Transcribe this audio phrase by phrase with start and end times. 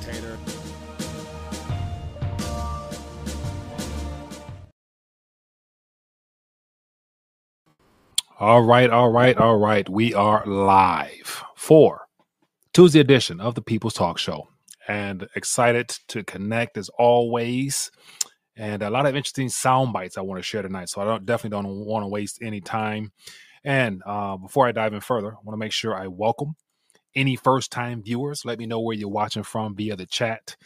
[0.00, 0.38] Spectator.
[8.38, 9.88] All right, all right, all right.
[9.88, 12.06] We are live for
[12.72, 14.48] Tuesday edition of the People's Talk Show
[14.88, 17.90] and excited to connect as always.
[18.56, 20.88] And a lot of interesting sound bites I want to share tonight.
[20.88, 23.12] So I don't definitely don't want to waste any time.
[23.64, 26.54] And uh, before I dive in further, I want to make sure I welcome
[27.14, 28.44] any first time viewers.
[28.44, 30.56] Let me know where you're watching from via the chat.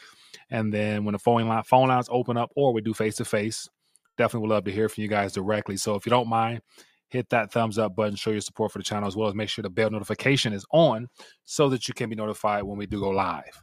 [0.51, 3.25] And then when the phone line phone lines open up or we do face to
[3.25, 3.69] face,
[4.17, 5.77] definitely would love to hear from you guys directly.
[5.77, 6.61] So if you don't mind,
[7.09, 9.49] hit that thumbs up button, show your support for the channel, as well as make
[9.49, 11.09] sure the bell notification is on
[11.45, 13.63] so that you can be notified when we do go live.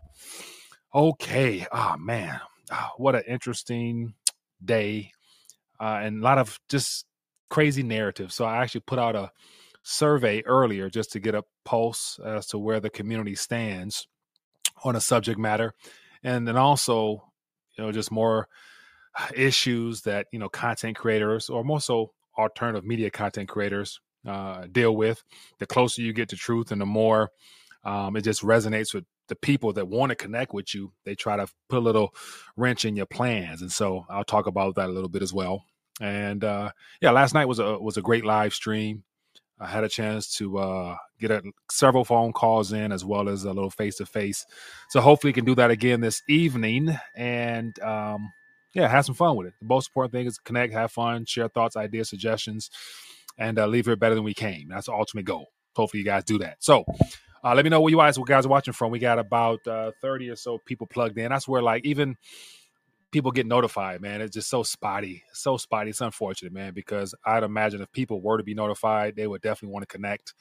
[0.94, 1.66] Okay.
[1.72, 2.40] Oh, man.
[2.72, 4.14] Oh, what an interesting
[4.64, 5.12] day.
[5.80, 7.06] Uh, and a lot of just
[7.50, 8.32] crazy narrative.
[8.32, 9.32] So I actually put out a
[9.84, 14.08] survey earlier just to get a pulse as to where the community stands
[14.84, 15.74] on a subject matter.
[16.24, 17.24] And then also,
[17.78, 18.48] you know, just more
[19.34, 24.96] issues that, you know, content creators or more so alternative media content creators uh, deal
[24.96, 25.24] with.
[25.60, 27.32] The closer you get to truth, and the more
[27.84, 30.92] um, it just resonates with the people that want to connect with you.
[31.06, 32.14] They try to put a little
[32.56, 35.66] wrench in your plans, and so I'll talk about that a little bit as well.
[36.00, 39.04] And uh, yeah, last night was a was a great live stream.
[39.62, 43.44] I had a chance to uh, get a, several phone calls in as well as
[43.44, 44.46] a little face to face.
[44.90, 46.98] So hopefully, we can do that again this evening.
[47.16, 48.32] And um,
[48.74, 49.54] yeah, have some fun with it.
[49.60, 52.72] The most important thing is connect, have fun, share thoughts, ideas, suggestions,
[53.38, 54.70] and uh, leave here better than we came.
[54.70, 55.48] That's the ultimate goal.
[55.76, 56.58] Hopefully, you guys do that.
[56.64, 56.84] So,
[57.44, 58.92] uh, let me know where you guys, guys are watching from.
[58.92, 61.30] We got about uh, 30 or so people plugged in.
[61.30, 62.18] That's where, like, even
[63.12, 64.22] people get notified, man.
[64.22, 65.24] It's just so spotty.
[65.34, 65.90] So spotty.
[65.90, 69.74] It's unfortunate, man, because I'd imagine if people were to be notified, they would definitely
[69.74, 70.34] want to connect.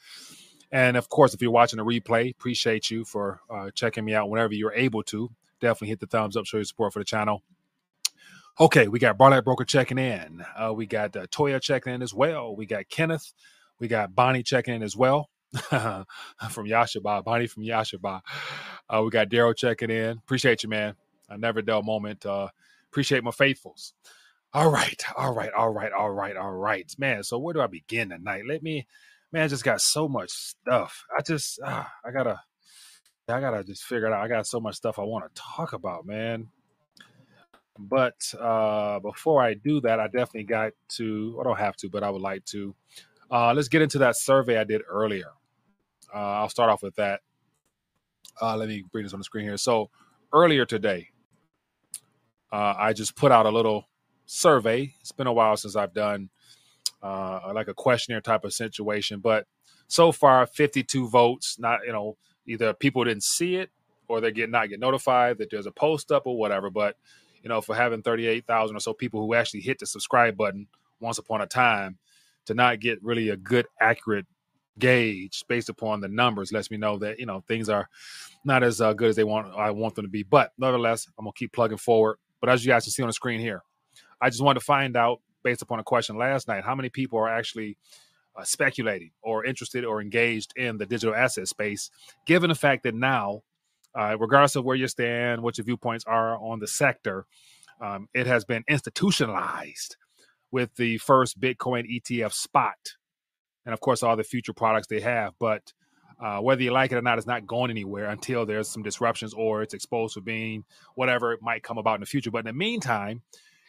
[0.71, 4.29] And of course, if you're watching a replay, appreciate you for uh, checking me out
[4.29, 5.29] whenever you're able to.
[5.59, 7.43] Definitely hit the thumbs up, show your support for the channel.
[8.59, 10.43] Okay, we got Barlight Broker checking in.
[10.57, 12.55] Uh, we got uh, Toya checking in as well.
[12.55, 13.33] We got Kenneth.
[13.79, 16.05] We got Bonnie checking in as well from
[16.67, 17.23] Yashaba.
[17.23, 18.21] Bonnie from Yashaba.
[18.89, 20.17] Uh, we got Daryl checking in.
[20.17, 20.95] Appreciate you, man.
[21.29, 22.25] A never dull moment.
[22.25, 22.49] Uh,
[22.91, 23.93] appreciate my faithfuls.
[24.53, 27.23] All right, all right, all right, all right, all right, man.
[27.23, 28.43] So where do I begin tonight?
[28.47, 28.85] Let me,
[29.31, 29.43] man.
[29.43, 31.05] I just got so much stuff.
[31.17, 32.41] I just, uh, I gotta,
[33.29, 34.21] I gotta just figure it out.
[34.21, 36.49] I got so much stuff I want to talk about, man.
[37.79, 42.03] But uh, before I do that, I definitely got to, I don't have to, but
[42.03, 42.75] I would like to.
[43.31, 45.31] Uh, let's get into that survey I did earlier.
[46.13, 47.21] Uh, I'll start off with that.
[48.41, 49.55] Uh, let me bring this on the screen here.
[49.55, 49.89] So
[50.33, 51.09] earlier today,
[52.51, 53.87] uh, I just put out a little
[54.25, 54.93] survey.
[55.01, 56.29] It's been a while since I've done
[57.01, 59.47] uh, like a questionnaire type of situation, but
[59.87, 61.57] so far 52 votes.
[61.59, 63.69] Not you know either people didn't see it
[64.07, 66.69] or they get not get notified that there's a post up or whatever.
[66.69, 66.95] But
[67.43, 70.67] you know, for having 38,000 or so people who actually hit the subscribe button
[70.99, 71.97] once upon a time
[72.45, 74.25] to not get really a good, accurate
[74.79, 77.89] gauge based upon the numbers lets me know that, you know, things are
[78.45, 80.23] not as uh, good as they want, I want them to be.
[80.23, 82.17] But nevertheless, I'm to keep plugging forward.
[82.41, 83.63] But as you guys can see on the screen here,
[84.19, 87.17] I just wanted to find out based upon a question last night, how many people
[87.19, 87.77] are actually
[88.35, 91.89] uh, speculating or interested or engaged in the digital asset space,
[92.25, 93.41] given the fact that now
[93.93, 97.25] uh, regardless of where you stand, what your viewpoints are on the sector,
[97.81, 99.97] um, it has been institutionalized
[100.51, 102.95] with the first Bitcoin ETF spot,
[103.65, 105.33] and of course all the future products they have.
[105.39, 105.73] But
[106.21, 109.33] uh, whether you like it or not, it's not going anywhere until there's some disruptions
[109.33, 110.63] or it's exposed for being
[110.95, 112.29] whatever it might come about in the future.
[112.29, 113.21] But in the meantime,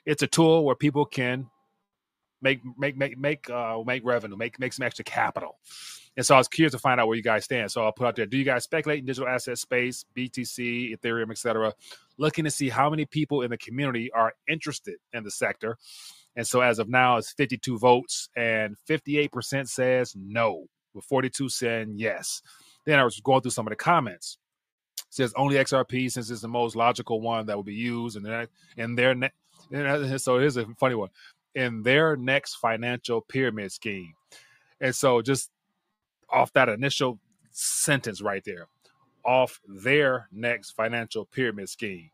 [0.05, 1.49] it's a tool where people can
[2.43, 5.59] make make make make uh, make revenue, make make some extra capital.
[6.15, 7.71] And so I was curious to find out where you guys stand.
[7.71, 11.31] So I'll put out there: Do you guys speculate in digital asset space, BTC, Ethereum,
[11.31, 11.73] etc.?
[12.19, 15.79] Looking to see how many people in the community are interested in the sector.
[16.37, 21.95] And so as of now, it's 52 votes, and 58% says no, with 42 saying
[21.97, 22.43] yes.
[22.85, 24.39] Then I was going through some of the comments.
[24.99, 28.25] It says only XRP since it's the most logical one that will be used, and
[28.25, 29.31] then and their ne-
[30.19, 31.11] so here's a funny one
[31.55, 34.15] in their next financial pyramid scheme.
[34.81, 35.51] And so just
[36.31, 37.19] off that initial
[37.51, 38.67] sentence right there,
[39.25, 42.11] off their next financial pyramid scheme.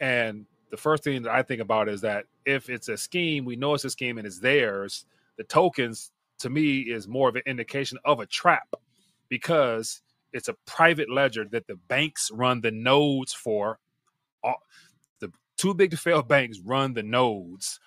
[0.00, 3.56] And the first thing that I think about is that if it's a scheme, we
[3.56, 5.04] know it's a scheme and it's theirs.
[5.36, 6.10] The tokens,
[6.40, 8.68] to me, is more of an indication of a trap
[9.28, 10.02] because
[10.32, 13.78] it's a private ledger that the banks run the nodes for.
[15.20, 17.80] The too big to fail banks run the nodes.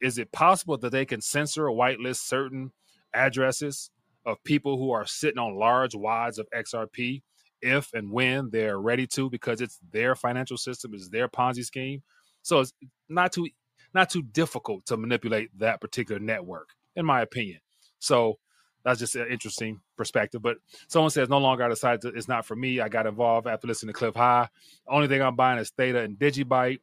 [0.00, 2.72] Is it possible that they can censor or whitelist certain
[3.14, 3.90] addresses
[4.26, 7.22] of people who are sitting on large wads of XRP
[7.62, 12.02] if and when they're ready to, because it's their financial system, it's their Ponzi scheme.
[12.42, 12.72] So it's
[13.08, 13.48] not too
[13.94, 17.60] not too difficult to manipulate that particular network, in my opinion.
[18.06, 18.38] So
[18.84, 20.42] that's just an interesting perspective.
[20.42, 20.58] But
[20.88, 22.80] someone says no longer I decided to, it's not for me.
[22.80, 24.48] I got involved after listening to Cliff High.
[24.88, 26.80] Only thing I'm buying is Theta and Digibyte.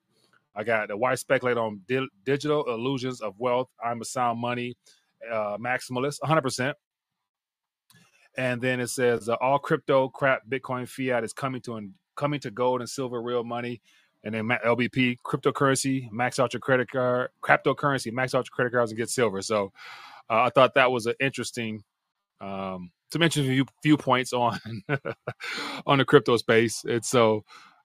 [0.56, 3.70] I got the why speculate on di- digital illusions of wealth.
[3.84, 4.78] I'm a sound money
[5.32, 6.42] uh, maximalist, 100.
[6.42, 6.78] percent
[8.38, 12.52] And then it says uh, all crypto crap, Bitcoin, fiat is coming to coming to
[12.52, 13.82] gold and silver, real money.
[14.26, 18.92] And then LBP, cryptocurrency, max out your credit card, cryptocurrency, max out your credit cards
[18.92, 19.42] and get silver.
[19.44, 19.74] So
[20.30, 21.84] I thought that was an interesting,
[22.42, 24.60] um, some interesting few points on
[25.86, 26.84] on the crypto space.
[26.84, 27.44] And so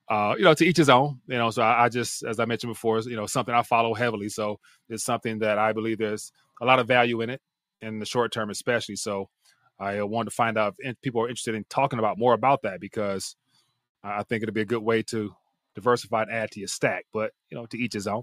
[0.09, 1.21] uh, you know, to each his own.
[1.27, 3.95] You know, so I, I, just, as I mentioned before, you know, something I follow
[3.95, 4.29] heavily.
[4.29, 4.59] So
[4.89, 7.41] it's something that I believe there's a lot of value in it
[7.83, 8.97] in the short term, especially.
[8.97, 9.29] So
[9.79, 12.63] I uh, wanted to find out if people are interested in talking about more about
[12.63, 13.37] that because
[14.03, 15.33] I think it'd be a good way to
[15.75, 17.05] diversify and add to your stack.
[17.13, 18.23] But you know, to each his own.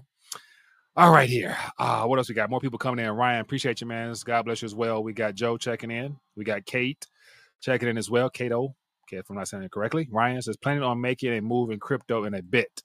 [0.96, 1.58] All right, here.
[1.78, 2.50] Uh, what else we got?
[2.50, 3.12] More people coming in.
[3.12, 4.14] Ryan, appreciate you, man.
[4.24, 5.02] God bless you as well.
[5.02, 6.16] We got Joe checking in.
[6.36, 7.06] We got Kate
[7.60, 8.30] checking in as well.
[8.30, 10.08] Kato, Okay, if I'm not saying it correctly.
[10.10, 12.82] Ryan says planning on making a move in crypto in a bit.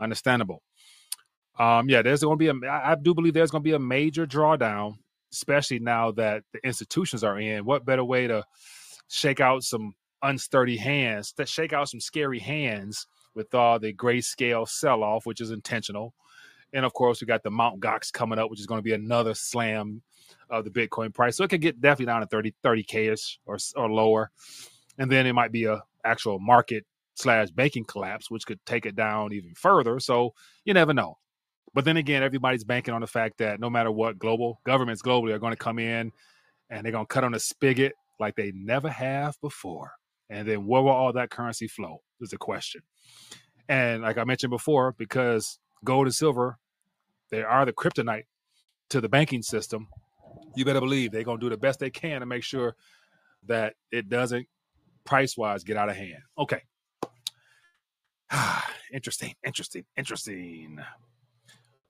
[0.00, 0.62] Understandable.
[1.58, 2.70] Um, yeah, there's going to be a.
[2.70, 4.94] I do believe there's going to be a major drawdown,
[5.32, 7.64] especially now that the institutions are in.
[7.64, 8.44] What better way to
[9.08, 14.68] shake out some unsturdy hands, to shake out some scary hands with all the grayscale
[14.68, 16.14] sell off, which is intentional.
[16.74, 18.92] And of course, we got the Mount Gox coming up, which is going to be
[18.92, 20.02] another slam
[20.50, 21.36] of the Bitcoin price.
[21.36, 24.30] So it could get definitely down to 30, 30K ish or, or lower
[24.98, 26.84] and then it might be a actual market
[27.14, 29.98] slash banking collapse, which could take it down even further.
[30.00, 30.34] So
[30.64, 31.18] you never know.
[31.72, 35.32] But then again, everybody's banking on the fact that no matter what, global governments globally
[35.32, 36.12] are going to come in
[36.70, 39.92] and they're going to cut on a spigot like they never have before.
[40.30, 42.02] And then where will all that currency flow?
[42.20, 42.82] Is the question.
[43.68, 46.58] And like I mentioned before, because gold and silver,
[47.34, 48.24] they are the kryptonite
[48.90, 49.88] to the banking system.
[50.54, 52.76] You better believe they're going to do the best they can to make sure
[53.46, 54.46] that it doesn't
[55.04, 56.22] price wise get out of hand.
[56.38, 56.62] Okay.
[58.92, 60.78] interesting, interesting, interesting.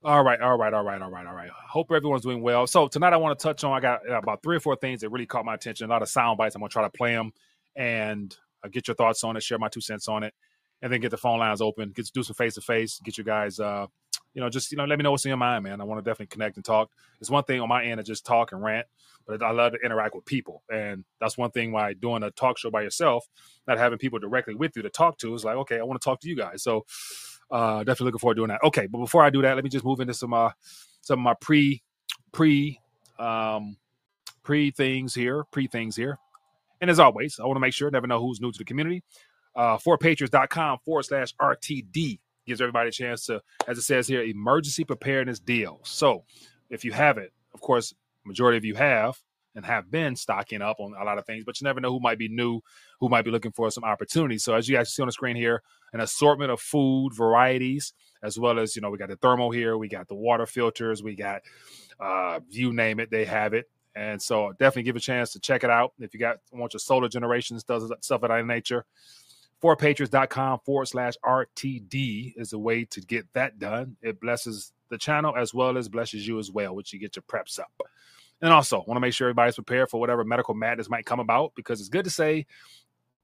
[0.03, 1.49] All right, all right, all right, all right, all right.
[1.69, 2.67] Hope everyone's doing well.
[2.67, 3.73] So tonight I want to touch on.
[3.73, 5.87] I got about three or four things that really caught my attention.
[5.87, 6.55] A lot of sound bites.
[6.55, 7.31] I'm gonna try to play them
[7.75, 10.33] and uh, get your thoughts on it, share my two cents on it,
[10.81, 11.91] and then get the phone lines open.
[11.95, 12.99] Get to do some face to face.
[13.03, 13.87] Get you guys, uh,
[14.35, 15.81] you know, just you know, let me know what's in your mind, man.
[15.81, 16.91] I want to definitely connect and talk.
[17.19, 18.85] It's one thing on my end to just talk and rant
[19.27, 20.63] but I love to interact with people.
[20.69, 23.27] And that's one thing why doing a talk show by yourself,
[23.67, 26.05] not having people directly with you to talk to, is like, okay, I want to
[26.05, 26.63] talk to you guys.
[26.63, 26.85] So
[27.51, 28.63] uh, definitely looking forward to doing that.
[28.63, 30.51] Okay, but before I do that, let me just move into some uh,
[31.01, 31.81] some of my pre
[32.31, 32.79] pre
[33.17, 33.77] um,
[34.43, 36.19] pre things here, pre things here.
[36.81, 39.01] And as always, I want to make sure, never know who's new to the community.
[39.55, 44.83] Uh, 4patriots.com forward slash RTD gives everybody a chance to, as it says here, emergency
[44.83, 45.79] preparedness deal.
[45.83, 46.23] So
[46.69, 47.93] if you have it, of course,
[48.25, 49.19] majority of you have
[49.55, 51.99] and have been stocking up on a lot of things, but you never know who
[51.99, 52.61] might be new,
[52.99, 54.43] who might be looking for some opportunities.
[54.43, 55.63] So as you guys see on the screen here,
[55.93, 59.77] an assortment of food varieties, as well as you know, we got the thermal here,
[59.77, 61.41] we got the water filters, we got
[61.99, 63.69] uh you name it, they have it.
[63.95, 65.93] And so definitely give a chance to check it out.
[65.99, 68.85] If you got want your solar generations, does stuff of that nature.
[69.65, 73.97] 4Patriots.com forward slash RTD is a way to get that done.
[74.03, 77.23] It blesses the channel as well as blesses you as well, which you get your
[77.23, 77.71] preps up.
[78.43, 81.53] And also, want to make sure everybody's prepared for whatever medical madness might come about
[81.55, 82.45] because it's good to say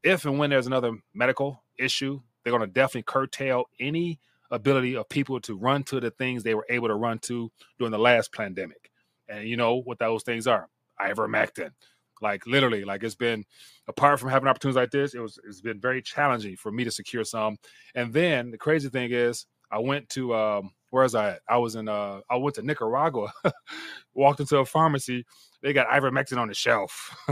[0.01, 4.19] if and when there's another medical issue, they're going to definitely curtail any
[4.49, 7.91] ability of people to run to the things they were able to run to during
[7.91, 8.89] the last pandemic.
[9.29, 10.67] And you know what those things are
[10.99, 11.69] ivermectin.
[12.21, 13.45] Like literally, like it's been
[13.87, 16.91] apart from having opportunities like this, it was it's been very challenging for me to
[16.91, 17.57] secure some.
[17.95, 21.31] And then the crazy thing is, I went to um, where was I?
[21.31, 21.41] At?
[21.49, 23.33] I was in uh, I went to Nicaragua,
[24.13, 25.25] walked into a pharmacy.
[25.63, 27.15] They got ivermectin on the shelf.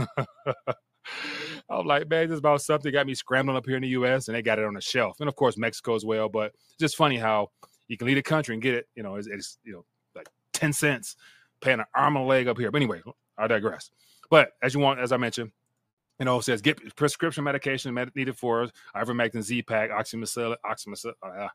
[1.68, 4.28] I'm like, man, this is about something got me scrambling up here in the U.S.
[4.28, 5.20] and they got it on the shelf.
[5.20, 6.28] And of course, Mexico as well.
[6.28, 7.48] But just funny how
[7.88, 8.86] you can leave the country and get it.
[8.96, 9.84] You know, it's, it's you know
[10.16, 11.16] like ten cents,
[11.60, 12.70] paying an arm and a leg up here.
[12.70, 13.02] But anyway,
[13.38, 13.90] I digress.
[14.30, 15.50] But as you want, as I mentioned,
[16.18, 21.48] you know, says get prescription medication needed for ivermectin, Z-Pak, oxymicillin, oxymicillin, uh,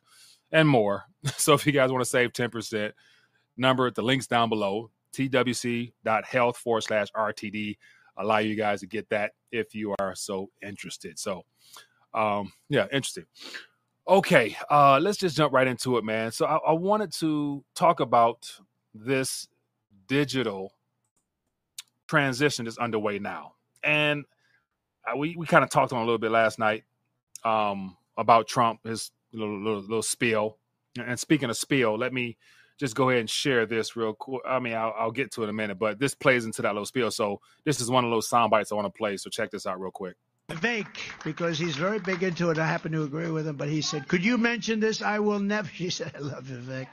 [0.51, 1.05] and more.
[1.37, 2.91] So if you guys want to save 10%,
[3.57, 7.77] number the links down below, twc.health forward slash RTD.
[8.17, 11.19] Allow you guys to get that if you are so interested.
[11.19, 11.43] So,
[12.13, 13.25] um, yeah, interesting.
[14.07, 16.31] Okay, uh, let's just jump right into it, man.
[16.31, 18.49] So I, I wanted to talk about
[18.93, 19.47] this
[20.07, 20.74] digital
[22.07, 23.53] transition is underway now.
[23.83, 24.25] And
[25.17, 26.83] we, we kind of talked on a little bit last night
[27.43, 30.57] um, about Trump, his little, little, little spiel.
[30.97, 32.37] And speaking of spiel, let me
[32.79, 34.41] just go ahead and share this real quick.
[34.47, 36.69] I mean, I'll, I'll, get to it in a minute, but this plays into that
[36.69, 37.11] little spiel.
[37.11, 39.17] So this is one of those sound bites I want to play.
[39.17, 40.15] So check this out real quick.
[40.49, 40.87] Vivek,
[41.23, 42.59] because he's very big into it.
[42.59, 45.01] I happen to agree with him, but he said, "Could you mention this?
[45.01, 46.87] I will never." She said, "I love Vivek.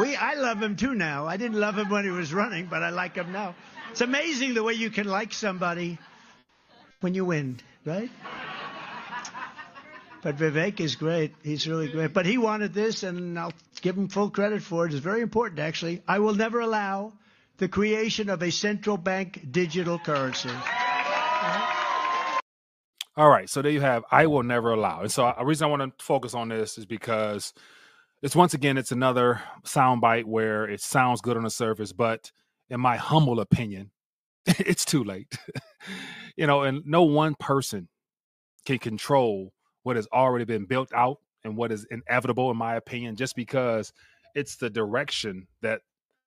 [0.00, 1.26] We, I love him too now.
[1.26, 3.56] I didn't love him when he was running, but I like him now.
[3.90, 5.98] It's amazing the way you can like somebody
[7.00, 8.10] when you win, right?"
[10.22, 11.34] But Vivek is great.
[11.42, 12.12] He's really great.
[12.12, 14.92] But he wanted this, and I'll give him full credit for it.
[14.92, 16.02] It's very important, actually.
[16.06, 17.14] I will never allow
[17.56, 20.50] the creation of a central bank digital currency.
[23.16, 23.48] All right.
[23.48, 24.04] So there you have.
[24.10, 25.00] I will never allow.
[25.00, 27.52] And so uh, the reason I want to focus on this is because
[28.22, 32.30] it's once again it's another soundbite where it sounds good on the surface, but
[32.70, 33.90] in my humble opinion,
[34.46, 35.36] it's too late.
[36.36, 37.88] you know, and no one person
[38.64, 43.16] can control what has already been built out and what is inevitable, in my opinion,
[43.16, 43.92] just because
[44.34, 45.80] it's the direction that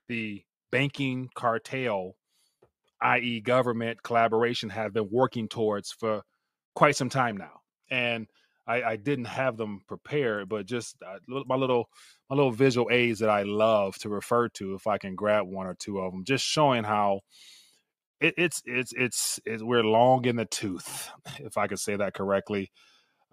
[0.07, 2.15] the banking cartel,
[3.01, 6.23] i.e., government collaboration, have been working towards for
[6.75, 7.62] quite some time now.
[7.91, 8.27] And
[8.67, 11.89] I, I didn't have them prepared, but just uh, my little
[12.29, 15.67] my little visual aids that I love to refer to, if I can grab one
[15.67, 17.22] or two of them, just showing how
[18.22, 22.13] it, it's, it's it's it's we're long in the tooth, if I could say that
[22.13, 22.72] correctly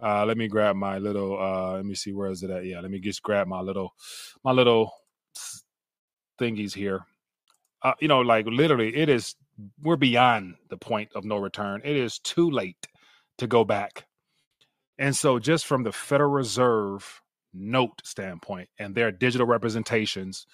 [0.01, 1.39] uh, let me grab my little.
[1.39, 2.65] Uh, let me see where is it at.
[2.65, 3.93] Yeah, let me just grab my little,
[4.43, 4.91] my little
[6.39, 7.05] thingies here.
[7.83, 9.35] Uh, you know, like literally, it is.
[9.81, 11.81] We're beyond the point of no return.
[11.83, 12.87] It is too late
[13.37, 14.05] to go back.
[15.01, 17.23] And so, just from the Federal Reserve
[17.55, 20.45] note standpoint and their digital representations,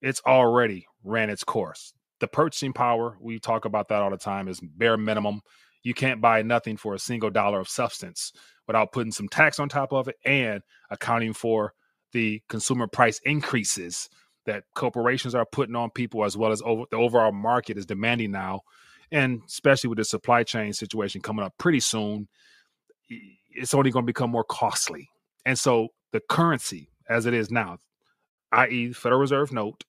[0.00, 1.92] it's already ran its course.
[2.18, 5.42] The purchasing power, we talk about that all the time, is bare minimum.
[5.82, 8.32] You can't buy nothing for a single dollar of substance
[8.66, 11.74] without putting some tax on top of it and accounting for
[12.12, 14.08] the consumer price increases
[14.46, 18.30] that corporations are putting on people as well as over, the overall market is demanding
[18.30, 18.62] now
[19.12, 22.26] and especially with the supply chain situation coming up pretty soon
[23.50, 25.08] it's only going to become more costly
[25.46, 27.78] and so the currency as it is now
[28.52, 29.84] i.e federal reserve note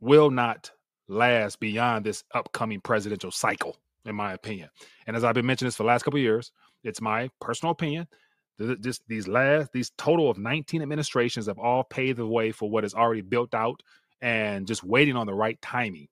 [0.00, 0.70] will not
[1.08, 4.68] last beyond this upcoming presidential cycle in my opinion
[5.06, 6.52] and as i've been mentioning this for the last couple of years
[6.84, 8.06] it's my personal opinion.
[8.80, 12.84] Just these last, these total of 19 administrations have all paved the way for what
[12.84, 13.82] is already built out
[14.20, 16.08] and just waiting on the right timing.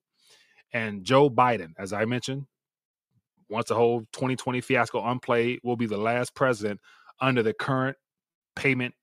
[0.73, 2.45] And Joe Biden, as I mentioned,
[3.49, 6.79] once the whole 2020 fiasco unplayed, will be the last president
[7.19, 7.97] under the current
[8.55, 8.93] payment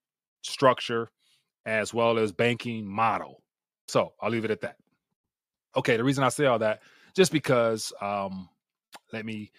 [0.42, 1.08] structure
[1.64, 3.42] as well as banking model.
[3.88, 4.76] So I'll leave it at that.
[5.76, 6.80] Okay, the reason I say all that,
[7.14, 8.48] just because um,
[9.12, 9.50] let me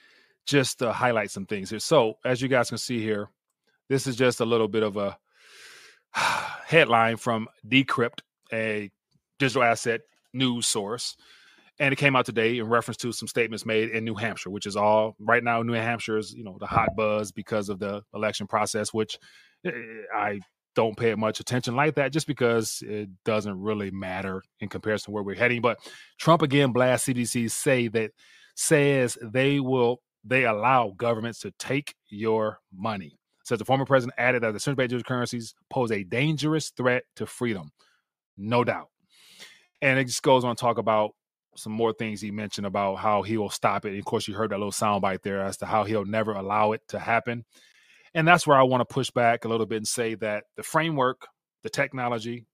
[0.48, 1.79] just to highlight some things here.
[1.79, 3.29] So, as you guys can see here,
[3.89, 5.17] this is just a little bit of a
[6.65, 8.89] headline from Decrypt, a
[9.38, 10.01] digital asset
[10.34, 11.15] news source.
[11.79, 14.65] And it came out today in reference to some statements made in New Hampshire, which
[14.65, 15.62] is all right now.
[15.62, 19.19] New Hampshire is, you know, the hot buzz because of the election process, which
[19.65, 19.72] eh,
[20.13, 20.39] I
[20.77, 25.12] don't pay much attention like that just because it doesn't really matter in comparison to
[25.12, 25.62] where we're heading.
[25.62, 25.79] But
[26.19, 28.12] Trump again blasts CBDC say that
[28.55, 33.17] says they will they allow governments to take your money.
[33.43, 37.03] Says the former president added that the central bank digital currencies pose a dangerous threat
[37.15, 37.72] to freedom,
[38.38, 38.89] no doubt.
[39.81, 41.12] And it just goes on to talk about
[41.58, 43.90] some more things he mentioned about how he will stop it.
[43.90, 46.72] And of course, you heard that little soundbite there as to how he'll never allow
[46.72, 47.46] it to happen.
[48.14, 50.64] And that's where I want to push back a little bit and say that the
[50.64, 51.28] framework,
[51.64, 52.46] the technology,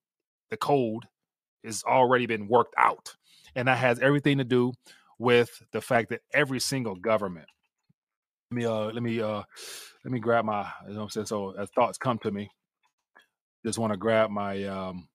[0.50, 1.04] the code
[1.64, 3.14] has already been worked out.
[3.54, 4.72] And that has everything to do
[5.18, 7.46] with the fact that every single government
[8.50, 9.42] let me uh let me uh
[10.04, 11.26] let me grab my you know I'm saying.
[11.26, 12.50] So as thoughts come to me,
[13.64, 15.08] just want to grab my um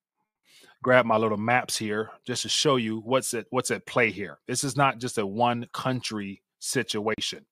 [0.81, 4.39] grab my little maps here just to show you what's at what's at play here.
[4.48, 7.45] This is not just a one country situation.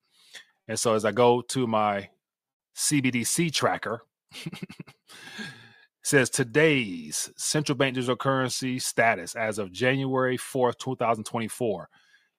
[0.68, 2.10] And so as I go to my
[2.76, 4.04] CBDC tracker,
[6.04, 11.90] says today's central bank digital currency status as of January 4th, 2024.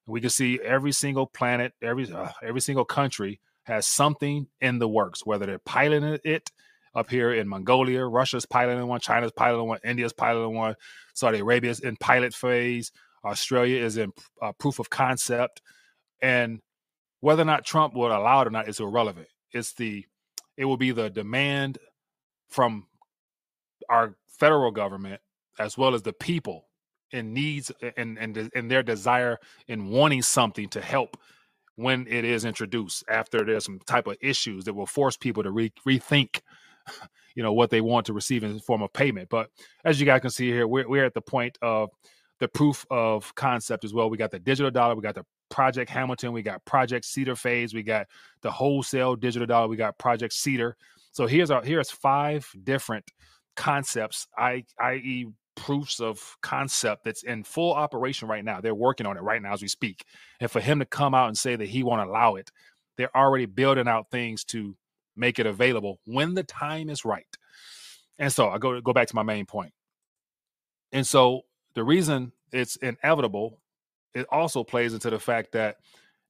[0.07, 4.89] We can see every single planet, every uh, every single country has something in the
[4.89, 6.51] works, whether they're piloting it
[6.95, 10.75] up here in Mongolia, Russia's piloting one, China's piloting one, India's piloting one,
[11.15, 12.93] Saudi Arabia's in pilot phase,
[13.25, 15.63] Australia is in uh, proof of concept,
[16.23, 16.61] and
[17.21, 19.29] whether or not Trump would allow it or not is irrelevant.
[19.53, 20.07] It's the
[20.57, 21.79] it will be the demand
[22.49, 22.87] from
[23.89, 25.21] our federal government
[25.59, 26.67] as well as the people
[27.13, 31.17] and needs and and and their desire in wanting something to help
[31.77, 35.51] when it is introduced after there's some type of issues that will force people to
[35.51, 36.41] re- rethink
[37.35, 39.51] you know what they want to receive in the form of payment but
[39.85, 41.91] as you guys can see here we're, we're at the point of
[42.41, 45.91] the proof of concept as well we got the digital dollar we got the project
[45.91, 48.07] hamilton we got project cedar phase we got
[48.43, 50.77] the wholesale digital dollar we got project cedar
[51.13, 53.05] so here's our here's five different
[53.57, 55.27] concepts i i.e
[55.59, 58.61] proofs of concept that's in full operation right now.
[58.61, 60.05] They're working on it right now as we speak.
[60.41, 62.51] And for him to come out and say that he won't allow it,
[62.97, 64.77] they're already building out things to
[65.19, 67.27] make it available when the time is right.
[68.19, 69.73] And so I go go back to my main point.
[70.93, 71.43] And so
[71.75, 73.61] the reason it's inevitable,
[74.15, 75.77] it also plays into the fact that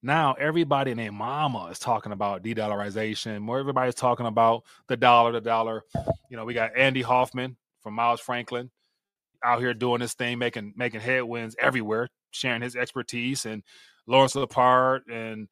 [0.03, 3.41] now everybody and their mama is talking about de-dollarization.
[3.41, 5.83] More everybody's talking about the dollar, the dollar.
[6.31, 8.71] You know, we got Andy Hoffman from Miles Franklin
[9.43, 13.63] out here doing this thing, making making headwinds everywhere, sharing his expertise, and
[14.07, 15.49] Lawrence Lepard and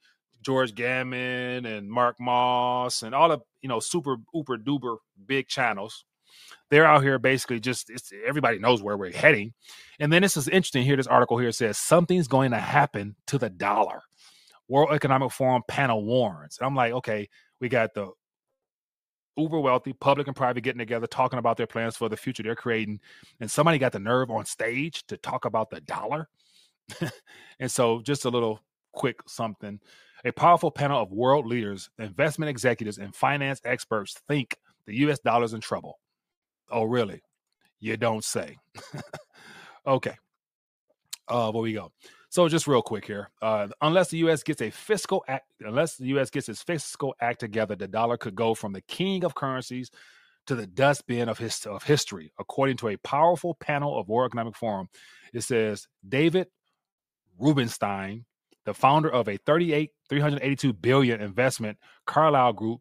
[0.47, 6.05] George Gammon and Mark Moss and all the you know super uber duper big channels.
[6.71, 7.91] They're out here basically just
[8.25, 9.55] everybody knows where we're heading.
[9.99, 10.95] And then this is interesting here.
[10.95, 14.03] This article here says something's going to happen to the dollar.
[14.69, 16.59] World Economic Forum panel warns.
[16.59, 17.29] And I'm like, okay,
[17.61, 18.13] we got the
[19.37, 22.55] uber wealthy, public and private, getting together, talking about their plans for the future they're
[22.55, 23.01] creating.
[23.41, 26.29] And somebody got the nerve on stage to talk about the dollar.
[27.59, 28.61] and so, just a little
[28.93, 29.81] quick something.
[30.25, 34.57] A powerful panel of world leaders, investment executives, and finance experts think
[34.87, 35.99] the US dollar is in trouble.
[36.71, 37.23] Oh, really?
[37.81, 38.57] You don't say.
[39.87, 40.17] okay.
[41.29, 41.93] Uh, where we go.
[42.29, 44.43] So just real quick here, uh, unless the U.S.
[44.43, 46.31] gets a fiscal act, unless the U.S.
[46.31, 49.91] gets its fiscal act together, the dollar could go from the king of currencies
[50.47, 54.57] to the dustbin of his of history, according to a powerful panel of World Economic
[54.57, 54.89] Forum.
[55.33, 56.49] It says David
[57.39, 58.25] Rubenstein,
[58.67, 62.81] the founder of a 38 382 billion investment Carlyle Group,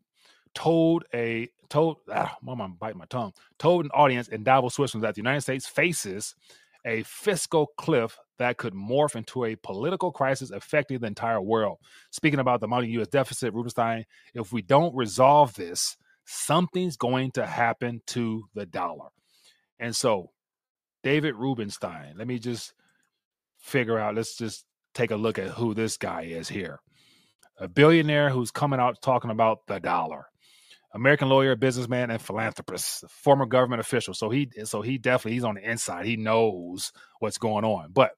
[0.54, 3.32] told a told ah, mom, I'm biting my tongue.
[3.58, 6.36] Told an audience in Davos, Switzerland, that the United States faces
[6.86, 11.78] a fiscal cliff that could morph into a political crisis affecting the entire world.
[12.12, 13.08] Speaking about the mounting U.S.
[13.08, 19.08] deficit, Rubenstein, if we don't resolve this, something's going to happen to the dollar.
[19.80, 20.32] And so,
[21.04, 22.74] David Rubenstein, let me just
[23.58, 26.80] figure out, let's just take a look at who this guy is here.
[27.60, 30.26] A billionaire who's coming out talking about the dollar.
[30.94, 34.14] American lawyer, businessman, and philanthropist, former government official.
[34.14, 36.06] So he so he definitely he's on the inside.
[36.06, 37.92] He knows what's going on.
[37.92, 38.12] But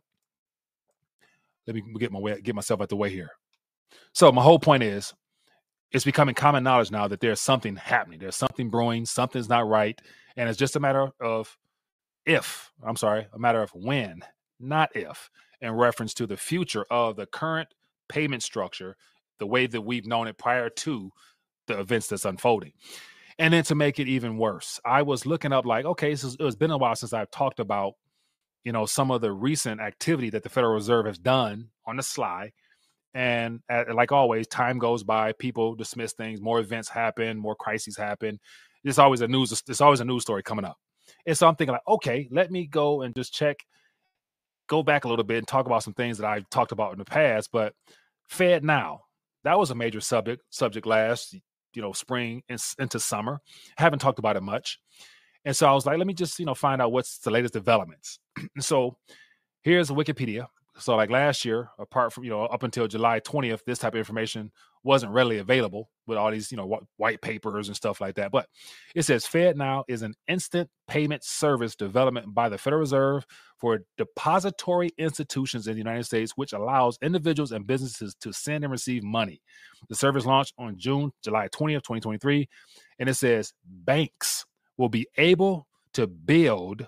[1.66, 3.32] let me get my way get myself out the way here.
[4.14, 5.14] So my whole point is
[5.92, 8.20] it's becoming common knowledge now that there's something happening.
[8.20, 10.00] There's something brewing, something's not right.
[10.36, 11.58] And it's just a matter of
[12.26, 14.22] if, I'm sorry, a matter of when,
[14.60, 15.30] not if,
[15.62, 17.70] in reference to the future of the current
[18.10, 18.96] payment structure,
[19.40, 21.12] the way that we've known it prior to
[21.68, 22.74] the events that's unfolding.
[23.40, 26.72] And then to make it even worse, I was looking up like, okay, it's been
[26.72, 27.94] a while since I've talked about,
[28.64, 32.04] you know, some of the recent activity that the Federal Reserve has done on the
[32.04, 32.52] sly.
[33.14, 37.98] And at, like always, time goes by, people dismiss things, more events happen, more crises
[37.98, 38.40] happen.
[38.84, 40.78] There's always a news, there's always a news story coming up.
[41.26, 43.58] And so I'm thinking like, okay, let me go and just check,
[44.68, 47.00] go back a little bit and talk about some things that I've talked about in
[47.00, 47.50] the past.
[47.52, 47.74] But
[48.32, 49.00] FedNow,
[49.44, 51.36] that was a major subject subject last
[51.74, 53.40] you know spring into summer.
[53.78, 54.80] Haven't talked about it much,
[55.46, 57.54] and so I was like, let me just you know find out what's the latest
[57.54, 58.20] developments.
[58.60, 58.98] so
[59.64, 60.48] here's Wikipedia.
[60.80, 63.98] So like last year, apart from you know up until July 20th, this type of
[63.98, 64.52] information
[64.84, 68.32] wasn't readily available with all these you know white papers and stuff like that.
[68.32, 68.48] But
[68.96, 73.26] it says FedNow is an instant payment service development by the Federal Reserve
[73.58, 78.72] for depository institutions in the United States, which allows individuals and businesses to send and
[78.72, 79.42] receive money.
[79.90, 82.48] The service launched on June July 20th, 2023,
[83.00, 84.46] and it says banks
[84.78, 86.88] will be able to build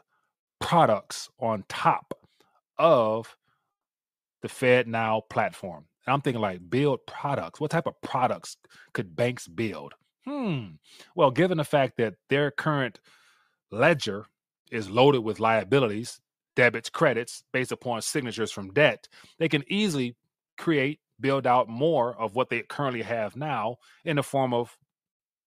[0.60, 2.14] products on top
[2.78, 3.36] of
[4.42, 5.86] the FedNow platform.
[6.06, 7.60] And I'm thinking like build products.
[7.60, 8.58] What type of products
[8.94, 9.94] could banks build?
[10.26, 10.66] Hmm.
[11.16, 13.00] Well, given the fact that their current
[13.72, 14.26] ledger
[14.72, 16.20] is loaded with liabilities,
[16.56, 20.16] debits, credits based upon signatures from debt, they can easily
[20.58, 24.78] create, build out more of what they currently have now in the form of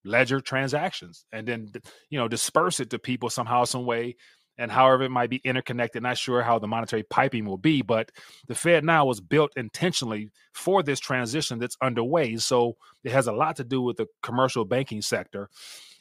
[0.05, 1.71] ledger transactions and then
[2.11, 4.17] you know disperse it to people somehow some way
[4.63, 6.05] and however it might be interconnected.
[6.05, 8.13] Not sure how the monetary piping will be, but
[8.47, 12.37] the FedNow was built intentionally for this transition that's underway.
[12.37, 15.49] So it has a lot to do with the commercial banking sector.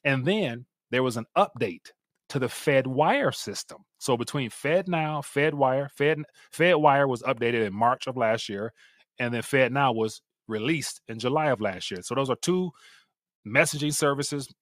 [0.04, 1.90] And then there was an update
[2.30, 3.80] to the Fedwire system.
[3.98, 6.20] So between FedNow, Fed Wire, Fed
[6.54, 8.74] Fedwire was updated in March of last year,
[9.18, 12.02] and then FedNow was released in July of last year.
[12.04, 12.70] So those are two
[13.46, 14.54] messaging services,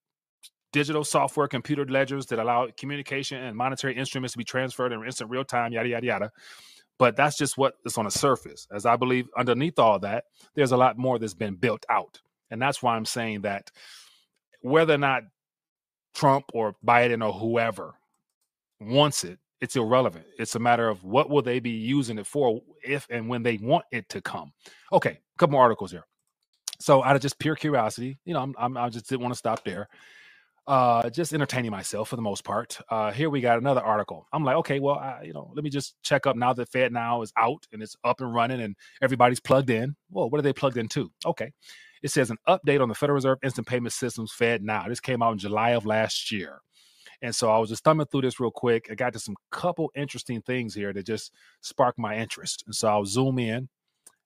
[0.72, 5.30] digital software, computer ledgers that allow communication and monetary instruments to be transferred in instant
[5.30, 6.32] real time, yada, yada, yada.
[6.98, 8.68] But that's just what is on the surface.
[8.72, 12.20] As I believe underneath all that, there's a lot more that's been built out.
[12.52, 13.72] And that's why I'm saying that
[14.62, 15.24] whether or not
[16.14, 17.96] Trump or Biden or whoever
[18.82, 20.26] wants it, it's irrelevant.
[20.38, 23.58] It's a matter of what will they be using it for if and when they
[23.58, 24.52] want it to come.
[24.92, 26.06] Okay, a couple more articles here.
[26.80, 29.38] So out of just pure curiosity, you know, I'm, I'm i just didn't want to
[29.38, 29.90] stop there.
[30.70, 32.80] Uh, just entertaining myself for the most part.
[32.92, 34.28] Uh, here we got another article.
[34.32, 37.24] I'm like, okay, well, I, you know, let me just check up now that FedNow
[37.24, 39.96] is out and it's up and running and everybody's plugged in.
[40.12, 41.12] Well, what are they plugged into?
[41.26, 41.52] Okay,
[42.04, 44.88] it says an update on the Federal Reserve Instant Payment Systems FedNow.
[44.88, 46.60] This came out in July of last year.
[47.24, 48.90] And so I was just thumbing through this real quick.
[48.92, 52.64] I got to some couple interesting things here that just sparked my interest.
[52.68, 53.70] And so I'll zoom in.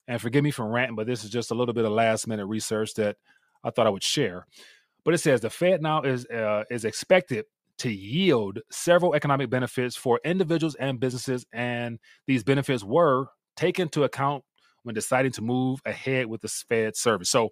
[0.10, 2.47] And forgive me for ranting, but this is just a little bit of last minute
[2.47, 3.15] research that
[3.63, 4.45] I thought I would share.
[5.06, 7.46] But it says the FedNow is uh, is expected
[7.80, 14.04] to yield several economic benefits for individuals and businesses, and these benefits were taken into
[14.04, 14.44] account
[14.84, 17.30] when deciding to move ahead with the Fed service.
[17.30, 17.50] So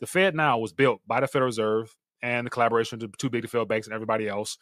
[0.00, 3.42] the FedNow was built by the Federal Reserve and the collaboration of the two big
[3.42, 4.56] to fail banks and everybody else,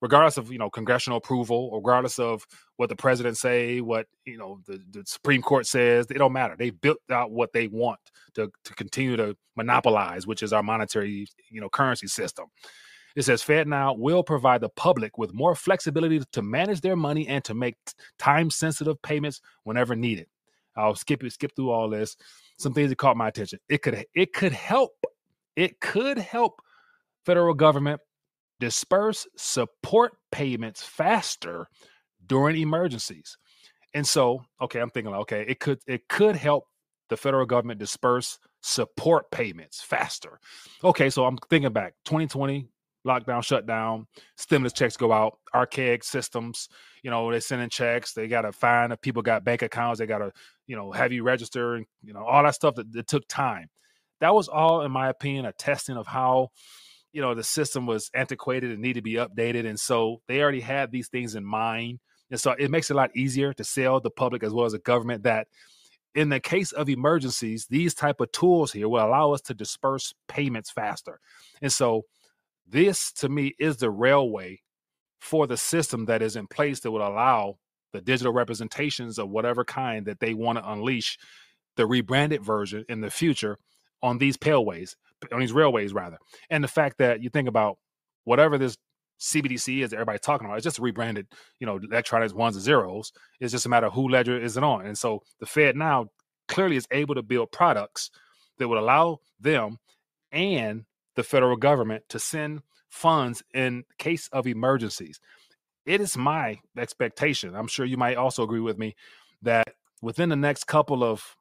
[0.00, 4.60] regardless of you know congressional approval, regardless of what the president say, what you know
[4.66, 6.56] the, the Supreme Court says, it don't matter.
[6.56, 8.00] They built out what they want
[8.34, 12.46] to to continue to monopolize, which is our monetary you know currency system.
[13.16, 17.42] It says FedNow will provide the public with more flexibility to manage their money and
[17.44, 17.74] to make
[18.18, 20.26] time sensitive payments whenever needed.
[20.76, 22.16] I'll skip it, skip through all this.
[22.58, 23.58] Some things that caught my attention.
[23.68, 24.92] It could it could help.
[25.56, 26.60] It could help
[27.26, 28.00] federal government
[28.60, 31.68] disperse support payments faster
[32.26, 33.36] during emergencies.
[33.94, 36.64] And so, okay, I'm thinking, okay, it could it could help
[37.08, 40.38] the federal government disperse support payments faster.
[40.84, 42.68] Okay, so I'm thinking back 2020
[43.06, 46.68] lockdown, shutdown, stimulus checks go out, archaic systems,
[47.02, 50.06] you know, they're sending checks, they got to find if people got bank accounts, they
[50.06, 50.32] got to,
[50.66, 53.68] you know, have you register and, you know, all that stuff that, that took time.
[54.20, 56.50] That was all, in my opinion, a testing of how,
[57.12, 59.66] you know, the system was antiquated and needed to be updated.
[59.66, 62.00] And so they already had these things in mind.
[62.30, 64.72] And so it makes it a lot easier to sell the public as well as
[64.72, 65.48] the government that
[66.14, 70.12] in the case of emergencies, these type of tools here will allow us to disperse
[70.26, 71.20] payments faster.
[71.62, 72.02] And so
[72.66, 74.60] this to me is the railway
[75.20, 77.58] for the system that is in place that would allow
[77.92, 81.18] the digital representations of whatever kind that they want to unleash
[81.76, 83.58] the rebranded version in the future
[84.02, 84.94] on these paleways,
[85.32, 86.18] on these railways rather.
[86.50, 87.78] And the fact that you think about
[88.24, 88.76] whatever this
[89.20, 91.26] CBDC is everybody's talking about, it's just rebranded,
[91.58, 93.12] you know, electronics ones and zeros.
[93.40, 94.86] It's just a matter of who ledger is it on.
[94.86, 96.08] And so the FedNow
[96.46, 98.10] clearly is able to build products
[98.58, 99.78] that would allow them
[100.32, 100.84] and
[101.16, 105.20] the federal government to send funds in case of emergencies.
[105.84, 107.54] It is my expectation.
[107.54, 108.94] I'm sure you might also agree with me
[109.42, 111.36] that within the next couple of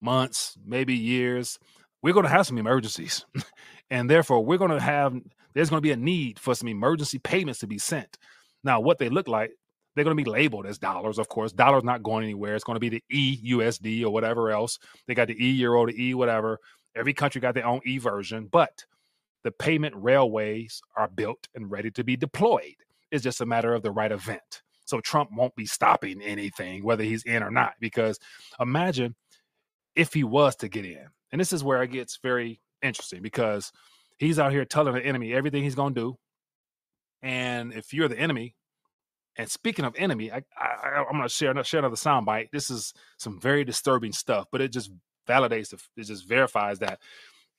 [0.00, 1.58] months, maybe years,
[2.02, 3.24] we're going to have some emergencies.
[3.90, 5.14] and therefore, we're going to have,
[5.54, 8.18] there's going to be a need for some emergency payments to be sent.
[8.64, 9.52] Now, what they look like,
[9.94, 11.52] they're going to be labeled as dollars, of course.
[11.52, 12.54] Dollars not going anywhere.
[12.54, 14.78] It's going to be the EUSD or whatever else.
[15.06, 16.58] They got the E euro, the E whatever.
[16.94, 18.84] Every country got their own e version, but
[19.42, 22.76] the payment railways are built and ready to be deployed.
[23.10, 24.62] It's just a matter of the right event.
[24.84, 27.74] So Trump won't be stopping anything, whether he's in or not.
[27.80, 28.18] Because
[28.58, 29.14] imagine
[30.00, 31.06] if he was to get in.
[31.30, 33.70] And this is where it gets very interesting because
[34.16, 36.18] he's out here telling the enemy everything he's going to do.
[37.22, 38.54] And if you're the enemy,
[39.36, 42.48] and speaking of enemy, I, I, am going to share, share another soundbite.
[42.50, 44.90] This is some very disturbing stuff, but it just
[45.28, 46.98] validates, it just verifies that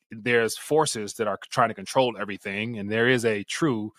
[0.09, 3.91] there's forces that are trying to control everything, and there is a true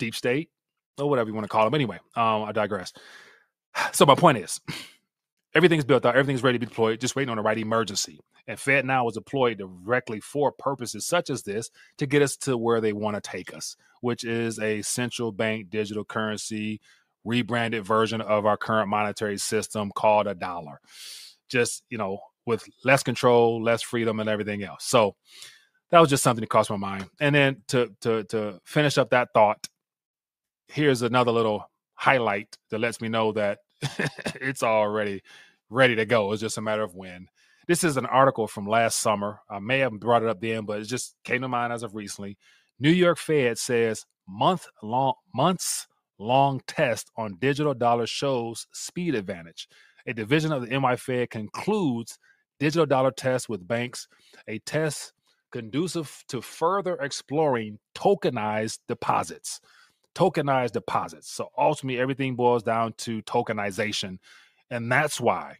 [0.00, 0.50] deep state
[0.98, 1.74] or whatever you want to call them.
[1.74, 2.92] Anyway, um, I digress.
[3.92, 4.58] So my point is,
[5.56, 8.20] everything's built out, everything's ready to be deployed, just waiting on the right emergency.
[8.46, 12.80] And FedNow is deployed directly for purposes such as this to get us to where
[12.80, 16.80] they want to take us, which is a central bank digital currency
[17.24, 20.78] rebranded version of our current monetary system called a dollar.
[21.48, 24.84] Just, you know, with less control, less freedom, and everything else.
[24.84, 25.16] So
[25.90, 27.06] that was just something that crossed my mind.
[27.18, 29.66] And then to to to finish up that thought,
[30.68, 33.58] here's another little highlight that lets me know that
[34.40, 35.22] it's already
[35.70, 36.32] ready to go.
[36.32, 37.28] It's just a matter of when.
[37.66, 39.40] This is an article from last summer.
[39.50, 41.94] I may have brought it up then, but it just came to mind as of
[41.94, 42.38] recently.
[42.78, 45.86] New York Fed says month long months
[46.18, 49.68] long test on digital dollar shows speed advantage.
[50.06, 52.18] A division of the NY Fed concludes
[52.58, 54.08] digital dollar test with banks,
[54.48, 55.12] a test
[55.50, 59.60] conducive to further exploring tokenized deposits.
[60.14, 61.30] Tokenized deposits.
[61.30, 64.18] So ultimately, everything boils down to tokenization.
[64.70, 65.58] And that's why,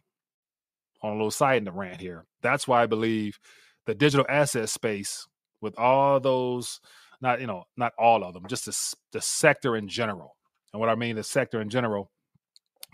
[1.01, 3.39] on a little side in the rant here, that's why I believe
[3.85, 5.27] the digital asset space,
[5.61, 6.81] with all those,
[7.21, 10.35] not, you know, not all of them, just the, the sector in general.
[10.73, 12.11] And what I mean, the sector in general,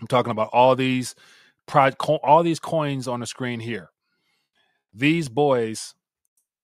[0.00, 1.14] I'm talking about all these
[2.22, 3.90] all these coins on the screen here.
[4.92, 5.94] These boys,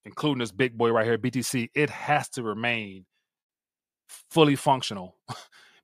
[0.05, 3.07] including this big boy right here, BTC, it has to remain
[4.09, 5.17] fully functional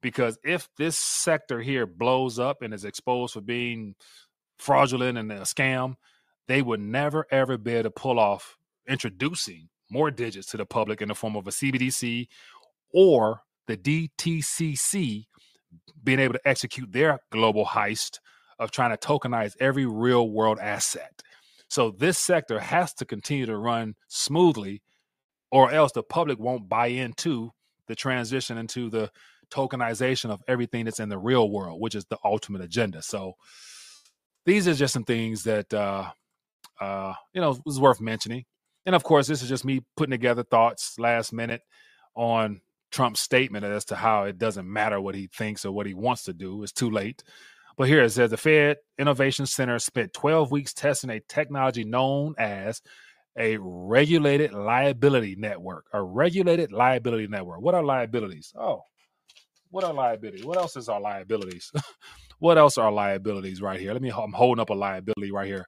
[0.03, 3.95] because if this sector here blows up and is exposed for being
[4.59, 5.95] fraudulent and a scam,
[6.49, 8.57] they would never ever be able to pull off
[8.89, 12.27] introducing more digits to the public in the form of a CBDC
[12.93, 15.25] or the DTCC
[16.03, 18.19] being able to execute their global heist
[18.59, 21.23] of trying to tokenize every real world asset.
[21.69, 24.83] So this sector has to continue to run smoothly,
[25.51, 27.51] or else the public won't buy into
[27.89, 29.11] the transition into the
[29.51, 33.03] tokenization of everything that's in the real world, which is the ultimate agenda.
[33.03, 33.35] So
[34.45, 36.11] these are just some things that uh,
[36.81, 38.45] uh, you know was worth mentioning.
[38.85, 41.63] And of course, this is just me putting together thoughts last minute
[42.15, 42.61] on
[42.93, 46.25] Trump's statement as to how it doesn't matter what he thinks or what he wants
[46.25, 46.63] to do.
[46.63, 47.25] It's too late.
[47.77, 52.35] But here it says the Fed Innovation Center spent 12 weeks testing a technology known
[52.39, 52.81] as
[53.37, 55.85] a regulated liability network.
[55.93, 57.61] A regulated liability network.
[57.61, 58.53] What are liabilities?
[58.59, 58.83] Oh,
[59.71, 60.45] what are liabilities?
[60.45, 61.73] What else is our liabilities?
[62.39, 63.93] what else are liabilities right here?
[63.93, 65.67] Let me, I'm holding up a liability right here.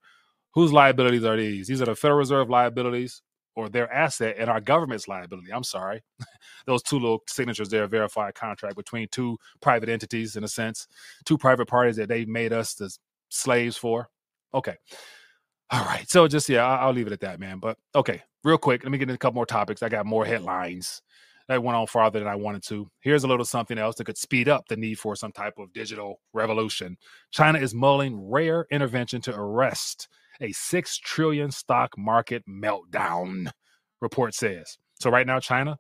[0.55, 1.69] Whose liabilities are these?
[1.69, 3.23] These are the Federal Reserve liabilities
[3.55, 5.53] or their asset and our government's liability.
[5.53, 6.03] I'm sorry.
[6.67, 10.87] Those two little signatures there verify a contract between two private entities, in a sense,
[11.25, 12.97] two private parties that they made us the
[13.29, 14.09] slaves for.
[14.55, 14.77] Okay.
[15.71, 16.09] All right.
[16.09, 17.59] So just, yeah, I'll, I'll leave it at that, man.
[17.59, 19.83] But okay, real quick, let me get into a couple more topics.
[19.83, 21.03] I got more headlines
[21.49, 22.91] that went on farther than I wanted to.
[23.01, 25.73] Here's a little something else that could speed up the need for some type of
[25.73, 26.97] digital revolution.
[27.31, 30.09] China is mulling rare intervention to arrest
[30.41, 33.51] a 6 trillion stock market meltdown,
[34.01, 34.79] report says.
[35.01, 35.79] So right now, China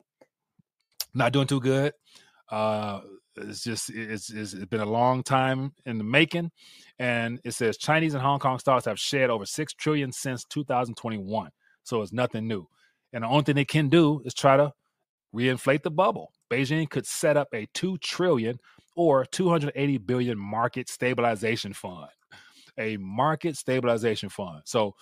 [1.14, 1.92] not doing too good.
[2.50, 3.00] Uh,
[3.36, 6.50] it's just it's, it's been a long time in the making,
[6.98, 11.50] and it says Chinese and Hong Kong stocks have shed over six trillion since 2021.
[11.84, 12.66] So it's nothing new,
[13.12, 14.72] and the only thing they can do is try to
[15.34, 16.32] reinflate the bubble.
[16.50, 18.58] Beijing could set up a two trillion
[18.96, 22.08] or 280 billion market stabilization fund
[22.78, 24.62] a market stabilization fund.
[24.64, 24.94] So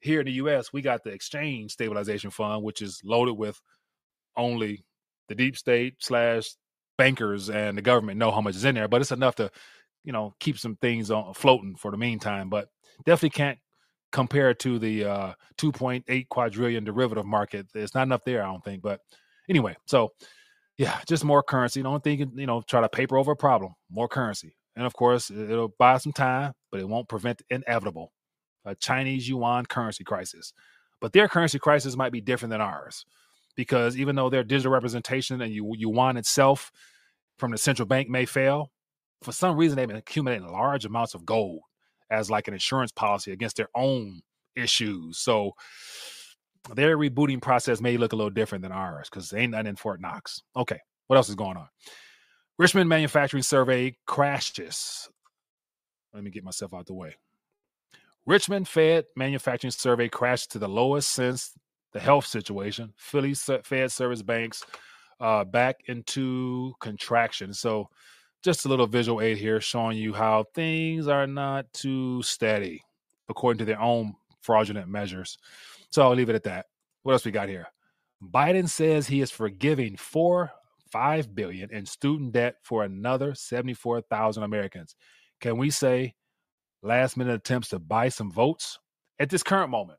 [0.00, 3.60] here in the US, we got the exchange stabilization fund, which is loaded with
[4.36, 4.84] only
[5.28, 6.50] the deep state slash
[6.98, 9.50] bankers and the government know how much is in there, but it's enough to,
[10.04, 12.50] you know, keep some things on floating for the meantime.
[12.50, 12.68] But
[13.06, 13.58] definitely can't
[14.10, 17.66] compare to the uh 2.8 quadrillion derivative market.
[17.74, 18.82] It's not enough there, I don't think.
[18.82, 19.00] But
[19.48, 20.12] anyway, so
[20.78, 21.82] yeah, just more currency.
[21.82, 24.56] Don't think you know, try to paper over a problem, more currency.
[24.74, 28.12] And of course, it'll buy some time, but it won't prevent the inevitable
[28.64, 30.52] a Chinese yuan currency crisis.
[31.00, 33.04] But their currency crisis might be different than ours
[33.56, 36.70] because even though their digital representation and yuan itself
[37.38, 38.70] from the central bank may fail,
[39.22, 41.60] for some reason they've been accumulating large amounts of gold
[42.10, 44.20] as like an insurance policy against their own
[44.54, 45.18] issues.
[45.18, 45.52] So
[46.74, 49.76] their rebooting process may look a little different than ours because they ain't nothing in
[49.76, 50.42] Fort Knox.
[50.56, 51.68] Okay, what else is going on?
[52.58, 55.08] Richmond Manufacturing Survey crashes.
[56.14, 57.16] Let me get myself out the way.
[58.26, 61.52] Richmond Fed Manufacturing Survey crashed to the lowest since
[61.92, 62.92] the health situation.
[62.96, 64.64] Philly Fed Service Banks
[65.20, 67.52] uh, back into contraction.
[67.52, 67.88] So,
[68.42, 72.82] just a little visual aid here showing you how things are not too steady
[73.28, 75.38] according to their own fraudulent measures.
[75.92, 76.66] So, I'll leave it at that.
[77.02, 77.66] What else we got here?
[78.22, 80.52] Biden says he is forgiving four
[80.92, 84.94] 5 billion in student debt for another 74,000 Americans.
[85.40, 86.14] Can we say
[86.82, 88.78] last minute attempts to buy some votes
[89.18, 89.98] at this current moment?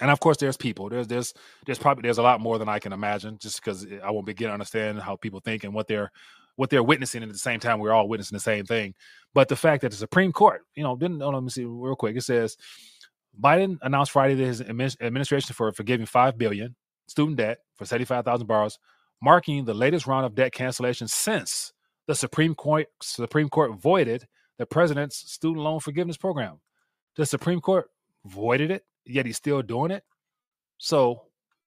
[0.00, 0.88] And of course, there's people.
[0.88, 1.34] There's there's
[1.66, 4.48] there's probably there's a lot more than I can imagine, just because I won't begin
[4.48, 6.10] to understand how people think and what they're
[6.54, 7.22] what they're witnessing.
[7.22, 8.94] And at the same time, we're all witnessing the same thing.
[9.34, 11.96] But the fact that the Supreme Court, you know, didn't oh, let me see real
[11.96, 12.16] quick.
[12.16, 12.56] It says
[13.40, 16.74] Biden announced Friday that his administration for forgiving five billion
[17.06, 18.78] student debt for seventy five thousand borrowers
[19.20, 21.72] marking the latest round of debt cancellation since
[22.06, 24.26] the Supreme Court Supreme Court voided
[24.58, 26.60] the president's student loan forgiveness program.
[27.16, 27.88] The Supreme Court
[28.24, 30.04] voided it, yet he's still doing it.
[30.78, 31.22] So,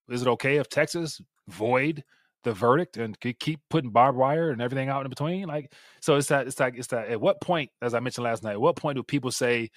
[0.09, 2.03] is it okay if Texas void
[2.43, 5.47] the verdict and keep putting barbed wire and everything out in between?
[5.47, 7.09] Like, so it's that it's like it's that.
[7.09, 9.69] At what point, as I mentioned last night, at what point do people say,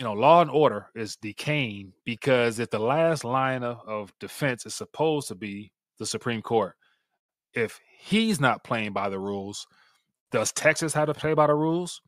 [0.00, 4.64] you know, law and order is decaying because if the last line of, of defense
[4.64, 6.74] is supposed to be the Supreme Court,
[7.52, 9.66] if he's not playing by the rules,
[10.32, 12.00] does Texas have to play by the rules?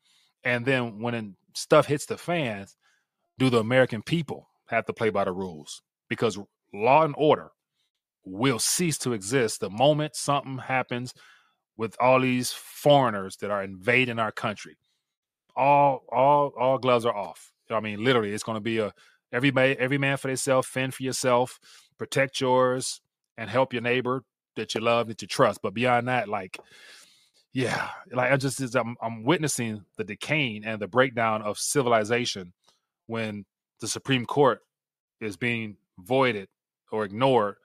[0.43, 2.79] And then when stuff hits the fans,
[3.39, 5.83] do the American people have to play by the rules?
[6.09, 6.39] Because
[6.73, 7.51] law and order
[8.25, 11.13] will cease to exist the moment something happens
[11.77, 14.79] with all these foreigners that are invading our country.
[15.55, 17.52] All all all gloves are off.
[17.73, 18.93] I mean, literally, it's going to be a
[19.33, 21.59] everybody, every man for themselves, fend for yourself,
[21.99, 23.01] protect yours,
[23.37, 24.23] and help your neighbor
[24.57, 25.61] that you love, that you trust.
[25.63, 26.59] But beyond that, like,
[27.53, 32.53] yeah, like I just I'm, I'm witnessing the decaying and the breakdown of civilization
[33.07, 33.45] when
[33.81, 34.61] the Supreme Court
[35.21, 36.49] is being voided
[36.91, 37.57] or ignored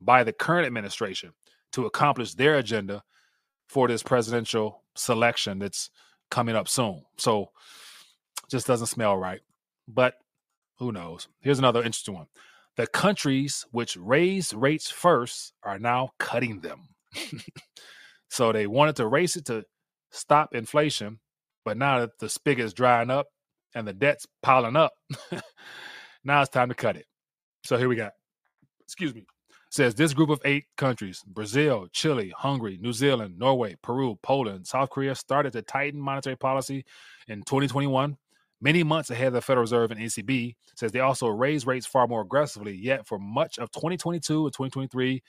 [0.00, 1.32] by the current administration
[1.72, 3.02] to accomplish their agenda
[3.68, 5.90] for this presidential selection that's
[6.30, 7.02] coming up soon.
[7.18, 7.50] So
[8.48, 9.40] just doesn't smell right.
[9.88, 10.14] But
[10.78, 11.28] who knows?
[11.40, 12.26] Here's another interesting one.
[12.76, 16.88] The countries which raised rates first are now cutting them.
[18.28, 19.64] so they wanted to raise it to
[20.10, 21.20] stop inflation,
[21.64, 23.26] but now that the spigot is drying up
[23.74, 24.92] and the debt's piling up,
[26.24, 27.06] now it's time to cut it.
[27.64, 28.12] So here we got,
[28.80, 29.24] excuse me,
[29.70, 34.90] says this group of eight countries Brazil, Chile, Hungary, New Zealand, Norway, Peru, Poland, South
[34.90, 36.84] Korea started to tighten monetary policy
[37.26, 38.16] in 2021
[38.60, 42.06] many months ahead of the Federal Reserve and ECB, says they also raised rates far
[42.06, 42.74] more aggressively.
[42.74, 45.22] Yet for much of 2022 and 2023,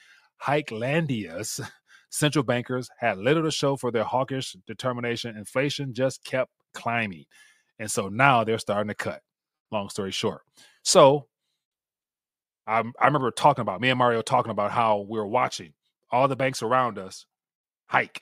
[0.43, 1.59] Hikelandia's
[2.09, 5.35] central bankers had little to show for their hawkish determination.
[5.35, 7.25] Inflation just kept climbing.
[7.79, 9.21] And so now they're starting to cut.
[9.71, 10.41] Long story short.
[10.83, 11.27] So
[12.65, 15.73] I, I remember talking about, me and Mario talking about how we were watching
[16.11, 17.25] all the banks around us
[17.87, 18.21] hike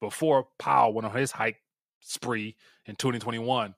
[0.00, 1.56] before Powell went on his hike
[2.00, 3.74] spree in 2021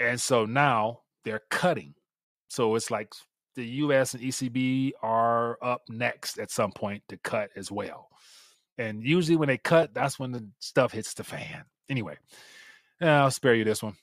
[0.00, 1.94] and so now they're cutting.
[2.48, 3.12] So it's like
[3.54, 8.08] the US and ECB are up next at some point to cut as well.
[8.78, 11.64] And usually when they cut, that's when the stuff hits the fan.
[11.88, 12.16] Anyway,
[13.00, 13.94] I'll spare you this one.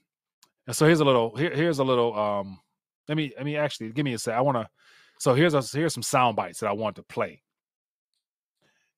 [0.67, 2.60] And so here's a little here, here's a little um
[3.08, 4.34] let me let me actually give me a sec.
[4.34, 4.67] I want to
[5.19, 7.41] so here's a here's some sound bites that I want to play.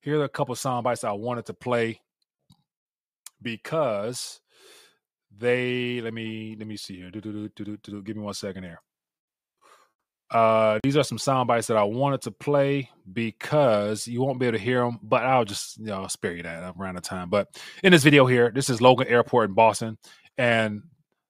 [0.01, 2.01] Here are a couple sound bites I wanted to play
[3.41, 4.41] because
[5.37, 7.11] they let me let me see here.
[7.11, 8.81] Do, do, do, Give me one second here.
[10.29, 14.47] Uh, these are some sound bites that I wanted to play because you won't be
[14.47, 16.63] able to hear them, but I'll just you know spare you that.
[16.63, 17.29] I'm around the time.
[17.29, 19.97] But in this video here, this is Logan Airport in Boston,
[20.37, 20.83] and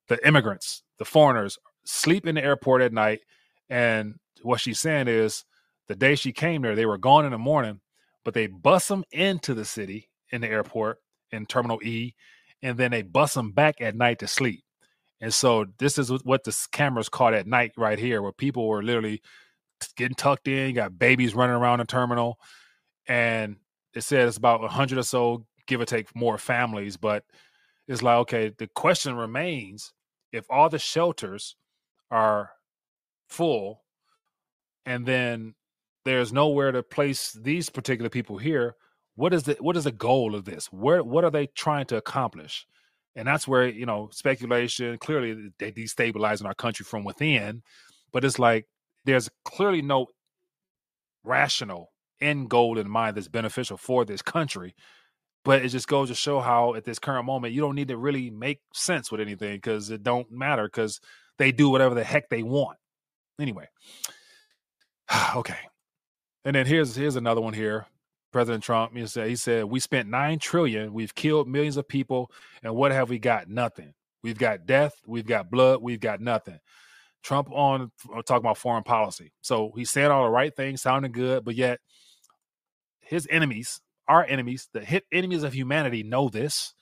[0.08, 3.22] the immigrants, the foreigners, sleep in the airport at night.
[3.70, 5.44] And what she's saying is,
[5.88, 7.82] the day she came there, they were gone in the morning,
[8.24, 11.00] but they bus them into the city in the airport
[11.32, 12.16] in Terminal E,
[12.64, 14.64] and then they bust them back at night to sleep.
[15.22, 18.82] And so this is what the cameras caught at night right here, where people were
[18.82, 19.22] literally
[19.96, 20.70] getting tucked in.
[20.70, 22.40] You got babies running around the terminal,
[23.08, 23.58] and
[23.94, 26.98] it said it's about hundred or so, give or take, more families.
[26.98, 27.24] But
[27.88, 29.94] it's like, okay, the question remains:
[30.32, 31.56] if all the shelters
[32.10, 32.52] are
[33.30, 33.84] full,
[34.86, 35.54] and then
[36.06, 38.76] there's nowhere to place these particular people here,
[39.16, 40.68] what is the what is the goal of this?
[40.68, 42.66] Where what are they trying to accomplish?
[43.16, 44.98] And that's where you know speculation.
[44.98, 47.62] Clearly, they destabilizing our country from within,
[48.12, 48.68] but it's like
[49.06, 50.08] there's clearly no
[51.24, 54.76] rational end goal in mind that's beneficial for this country.
[55.46, 57.98] But it just goes to show how at this current moment you don't need to
[57.98, 61.02] really make sense with anything because it don't matter because
[61.38, 62.78] they do whatever the heck they want.
[63.40, 63.68] Anyway,
[65.36, 65.58] okay.
[66.46, 67.86] And then here's here's another one here.
[68.34, 68.96] President Trump.
[68.96, 72.92] He said, he said, we spent nine trillion, we've killed millions of people, and what
[72.92, 73.48] have we got?
[73.48, 73.94] Nothing.
[74.24, 76.60] We've got death, we've got blood, we've got nothing.
[77.24, 79.32] Trump on uh, talking about foreign policy.
[79.42, 81.80] So he's saying all the right things, sounding good, but yet
[83.00, 86.74] his enemies, our enemies, the hit enemies of humanity know this.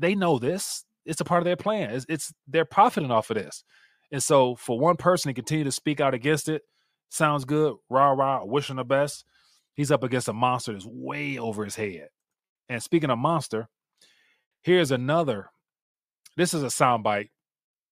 [0.00, 0.84] They know this.
[1.04, 1.90] It's a part of their plan.
[1.90, 3.64] It's, it's they're profiting off of this.
[4.10, 6.62] And so for one person to continue to speak out against it,
[7.10, 9.24] sounds good, rah rah, wishing the best
[9.76, 12.08] he's up against a monster that's way over his head.
[12.68, 13.68] And speaking of monster,
[14.62, 15.50] here's another.
[16.36, 17.28] This is a soundbite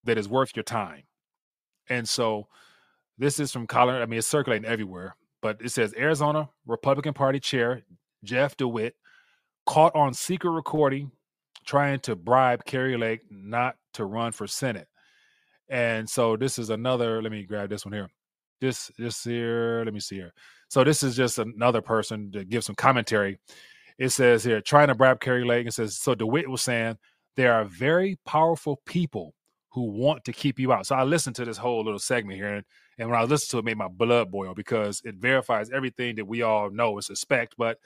[0.05, 1.05] that is worth your time.
[1.89, 2.49] And so
[3.19, 4.03] this is from Colin.
[4.03, 7.83] I mean, it's circulating everywhere, but it says Arizona Republican Party Chair
[8.25, 8.97] Jeff DeWitt
[9.67, 11.13] caught on secret recording
[11.65, 14.89] trying to bribe Kari Lake not to run for Senate.
[15.69, 17.23] And so this is another.
[17.23, 18.09] Let me grab this one here.
[18.61, 19.83] This this here.
[19.85, 20.33] Let me see here.
[20.69, 23.39] So this is just another person to give some commentary.
[23.99, 25.67] It says here, trying to bribe Kari Lake.
[25.67, 26.99] It says, so DeWitt was saying
[27.37, 29.35] there are very powerful people
[29.71, 30.87] who want to keep you out.
[30.87, 32.65] So I listened to this whole little segment here, and,
[32.97, 36.15] and when I listened to it, it made my blood boil because it verifies everything
[36.17, 37.57] that we all know and suspect.
[37.59, 37.79] But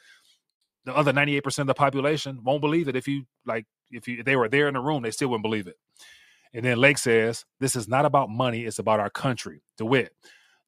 [0.84, 4.24] the other 98% of the population won't believe it if you like if you if
[4.26, 5.76] they were there in the room, they still wouldn't believe it.
[6.52, 9.62] And then Lake says, This is not about money, it's about our country.
[9.76, 10.12] DeWitt,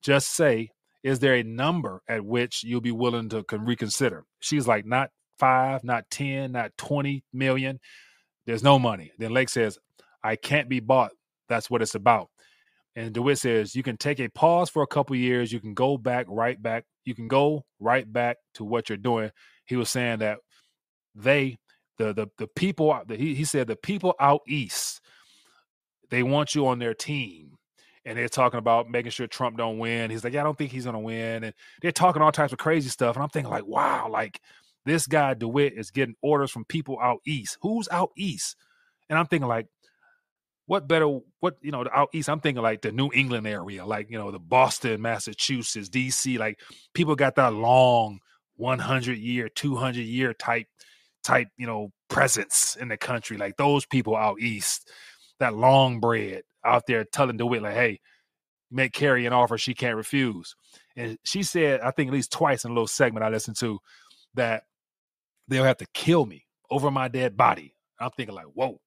[0.03, 0.71] just say,
[1.03, 4.25] Is there a number at which you'll be willing to reconsider?
[4.41, 7.81] She's like, Not five, not 10, not 20 million.
[8.47, 9.13] There's no money.
[9.19, 9.79] Then Lake says,
[10.23, 11.13] I can't be bought.
[11.49, 12.29] That's what it's about.
[12.97, 15.53] And DeWitt says, You can take a pause for a couple years.
[15.53, 16.85] You can go back, right back.
[17.05, 19.31] You can go right back to what you're doing.
[19.65, 20.39] He was saying that
[21.15, 21.59] they,
[21.99, 25.01] the the the people, the, he, he said the people out east
[26.11, 27.57] they want you on their team
[28.05, 30.11] and they're talking about making sure Trump don't win.
[30.11, 32.59] He's like, yeah, I don't think he's gonna win, and they're talking all types of
[32.59, 33.17] crazy stuff.
[33.17, 34.41] And I'm thinking like, wow, like
[34.87, 37.59] this guy DeWitt is getting orders from people out east.
[37.63, 38.57] Who's out east?
[39.09, 39.67] And I'm thinking like,
[40.67, 41.19] what better?
[41.41, 42.29] What you know, out east?
[42.29, 46.39] I'm thinking like the New England area, like you know, the Boston, Massachusetts, D.C.
[46.39, 46.61] Like
[46.95, 48.21] people got that long
[48.57, 50.69] 100 year, 200 year type
[51.23, 53.37] type you know presence in the country.
[53.37, 54.91] Like those people out east
[55.41, 58.01] that long bread out there telling DeWitt, like, hey,
[58.71, 60.55] make Kari an offer she can't refuse.
[60.97, 63.79] And she said, I think at least twice in a little segment I listened to,
[64.35, 64.65] that
[65.49, 67.75] they'll have to kill me over my dead body.
[67.99, 68.81] I'm thinking, like, whoa,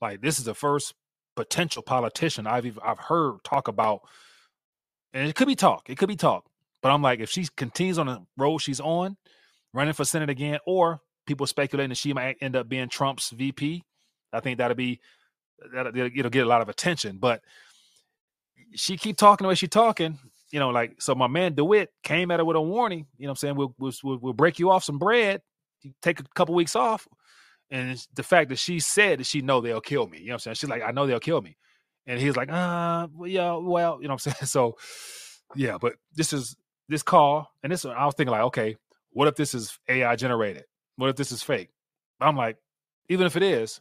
[0.00, 0.94] like this is the first
[1.36, 4.00] potential politician I've even, I've heard talk about,
[5.12, 6.44] and it could be talk, it could be talk,
[6.82, 9.16] but I'm like, if she continues on the road she's on,
[9.72, 13.84] running for senate again, or people speculating that she might end up being Trump's VP,
[14.32, 15.00] I think that'll be
[15.74, 17.18] that it'll get a lot of attention.
[17.18, 17.42] But
[18.74, 20.18] she keep talking the way she talking,
[20.50, 21.14] you know, like so.
[21.14, 23.06] My man DeWitt came at her with a warning.
[23.18, 25.42] You know, I'm saying we'll, we'll we'll break you off some bread.
[25.82, 27.06] You take a couple weeks off,
[27.70, 30.18] and the fact that she said that she know they'll kill me.
[30.20, 31.56] You know, I'm saying she's like, I know they'll kill me,
[32.06, 34.76] and he's like, uh, well, yeah, well, you know, I'm saying so.
[35.56, 36.56] Yeah, but this is
[36.88, 38.76] this call, and this I was thinking like, okay,
[39.12, 40.64] what if this is AI generated?
[40.96, 41.70] What if this is fake?
[42.20, 42.56] I'm like,
[43.08, 43.80] even if it is,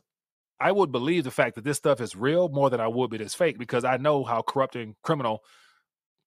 [0.60, 3.18] I would believe the fact that this stuff is real more than I would be
[3.18, 5.44] this fake because I know how corrupt and criminal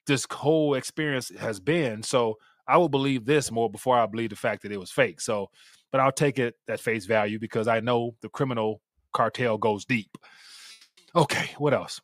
[0.07, 2.03] this whole experience has been.
[2.03, 5.21] So I will believe this more before I believe the fact that it was fake.
[5.21, 5.51] So,
[5.91, 8.81] but I'll take it at face value because I know the criminal
[9.13, 10.17] cartel goes deep.
[11.15, 12.01] Okay, what else?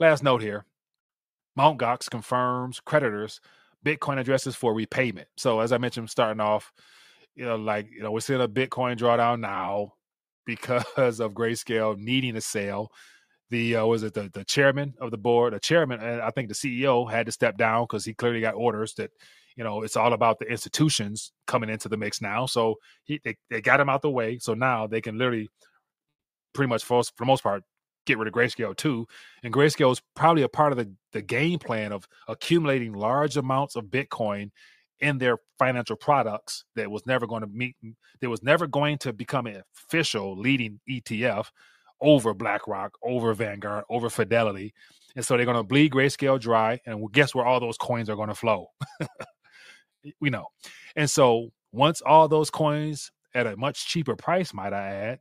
[0.00, 0.64] Last note here.
[1.56, 1.78] Mt.
[1.78, 3.40] Gox confirms creditors
[3.84, 5.28] Bitcoin addresses for repayment.
[5.36, 6.72] So as I mentioned, starting off,
[7.36, 9.92] you know, like you know, we're seeing a Bitcoin drawdown now
[10.46, 12.90] because of Grayscale needing a sale.
[13.50, 16.48] The uh, was it the the chairman of the board, the chairman, and I think
[16.48, 19.10] the CEO had to step down because he clearly got orders that
[19.56, 22.46] you know it's all about the institutions coming into the mix now.
[22.46, 22.74] So
[23.04, 24.38] he they, they got him out the way.
[24.38, 25.48] So now they can literally
[26.54, 27.62] pretty much for, for the most part
[28.06, 29.06] get rid of Grayscale too.
[29.42, 33.76] And Grayscale is probably a part of the, the game plan of accumulating large amounts
[33.76, 34.50] of Bitcoin
[35.00, 37.76] in their financial products that was never going to meet
[38.20, 41.48] that was never going to become an official leading ETF
[42.00, 44.74] over BlackRock, over Vanguard, over Fidelity.
[45.14, 46.80] And so they're going to bleed Grayscale dry.
[46.86, 48.68] And guess where all those coins are going to flow?
[50.20, 50.46] we know.
[50.94, 55.18] And so once all those coins at a much cheaper price, might I add,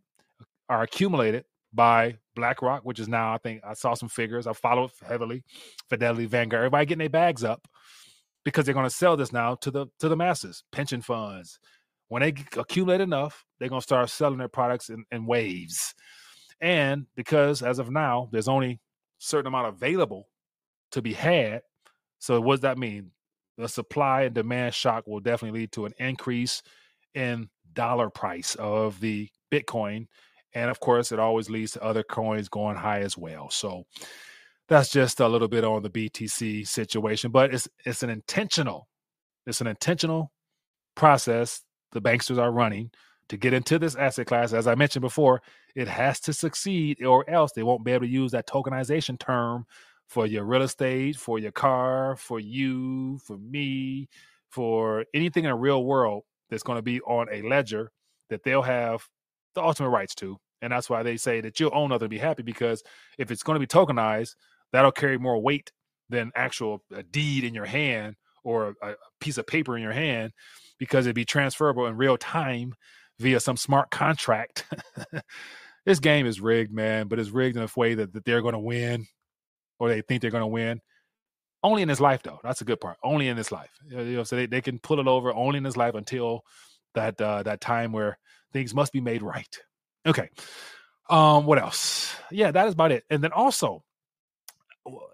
[0.67, 4.47] are accumulated by BlackRock, which is now, I think I saw some figures.
[4.47, 5.43] I follow it heavily
[5.89, 7.65] Fidelity, Vanguard, everybody getting their bags up
[8.45, 11.59] because they're going to sell this now to the to the masses, pension funds.
[12.07, 15.95] When they accumulate enough, they're going to start selling their products in, in waves.
[16.61, 18.79] And because as of now, there's only
[19.17, 20.29] certain amount available
[20.91, 21.61] to be had.
[22.19, 23.11] So what does that mean?
[23.57, 26.61] The supply and demand shock will definitely lead to an increase
[27.15, 30.05] in dollar price of the Bitcoin.
[30.53, 33.49] And of course, it always leads to other coins going high as well.
[33.49, 33.85] So
[34.67, 38.87] that's just a little bit on the BTC situation, but it's it's an intentional,
[39.45, 40.31] it's an intentional
[40.95, 41.61] process
[41.91, 42.91] the banksters are running
[43.29, 44.53] to get into this asset class.
[44.53, 45.41] As I mentioned before,
[45.75, 49.65] it has to succeed, or else they won't be able to use that tokenization term
[50.07, 54.07] for your real estate, for your car, for you, for me,
[54.49, 57.91] for anything in the real world that's going to be on a ledger
[58.29, 59.07] that they'll have
[59.55, 60.37] the ultimate rights to.
[60.61, 62.83] And that's why they say that you'll own other be happy because
[63.17, 64.35] if it's going to be tokenized,
[64.71, 65.71] that'll carry more weight
[66.09, 70.31] than actual a deed in your hand or a, piece of paper in your hand
[70.77, 72.73] because it'd be transferable in real time
[73.19, 74.65] via some smart contract.
[75.85, 78.53] this game is rigged, man, but it's rigged in a way that, that they're going
[78.53, 79.07] to win
[79.79, 80.81] or they think they're going to win.
[81.63, 82.39] Only in this life, though.
[82.43, 82.97] That's a good part.
[83.03, 83.71] Only in this life.
[83.89, 86.43] You know, so they, they can pull it over only in this life until
[86.93, 88.19] that uh, that time where
[88.53, 89.57] things must be made right.
[90.05, 90.29] Okay.
[91.09, 92.15] Um, what else?
[92.29, 93.03] Yeah, that is about it.
[93.09, 93.83] And then also,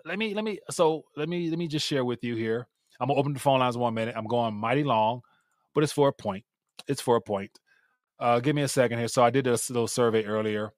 [0.05, 2.67] let me let me so let me let me just share with you here.
[2.99, 4.15] I'm gonna open the phone lines one minute.
[4.17, 5.21] I'm going mighty long,
[5.73, 6.43] but it's for a point.
[6.87, 7.51] It's for a point.
[8.19, 9.07] Uh, give me a second here.
[9.07, 10.71] So I did a little survey earlier,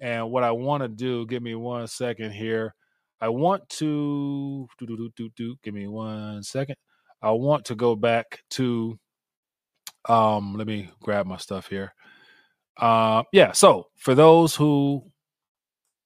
[0.00, 2.74] and what I want to do, give me one second here.
[3.20, 5.56] I want to do do do do do.
[5.62, 6.76] Give me one second.
[7.22, 8.98] I want to go back to.
[10.06, 11.94] Um, let me grab my stuff here.
[12.76, 13.52] Uh, yeah.
[13.52, 15.10] So for those who,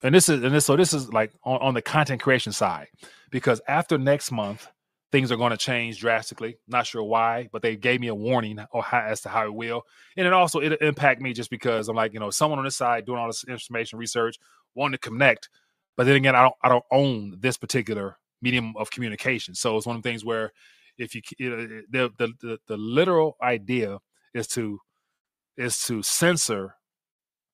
[0.02, 2.88] and this is and this so this is like on, on the content creation side,
[3.30, 4.68] because after next month,
[5.10, 6.58] things are going to change drastically.
[6.66, 9.54] Not sure why, but they gave me a warning or how, as to how it
[9.54, 9.82] will.
[10.16, 12.76] And it also it'll impact me just because I'm like, you know, someone on this
[12.76, 14.36] side doing all this information research,
[14.74, 15.48] wanting to connect,
[15.96, 19.54] but then again, I don't I don't own this particular medium of communication.
[19.54, 20.52] So it's one of the things where
[20.96, 23.98] if you, you know, the, the the the literal idea
[24.34, 24.78] is to
[25.56, 26.76] is to censor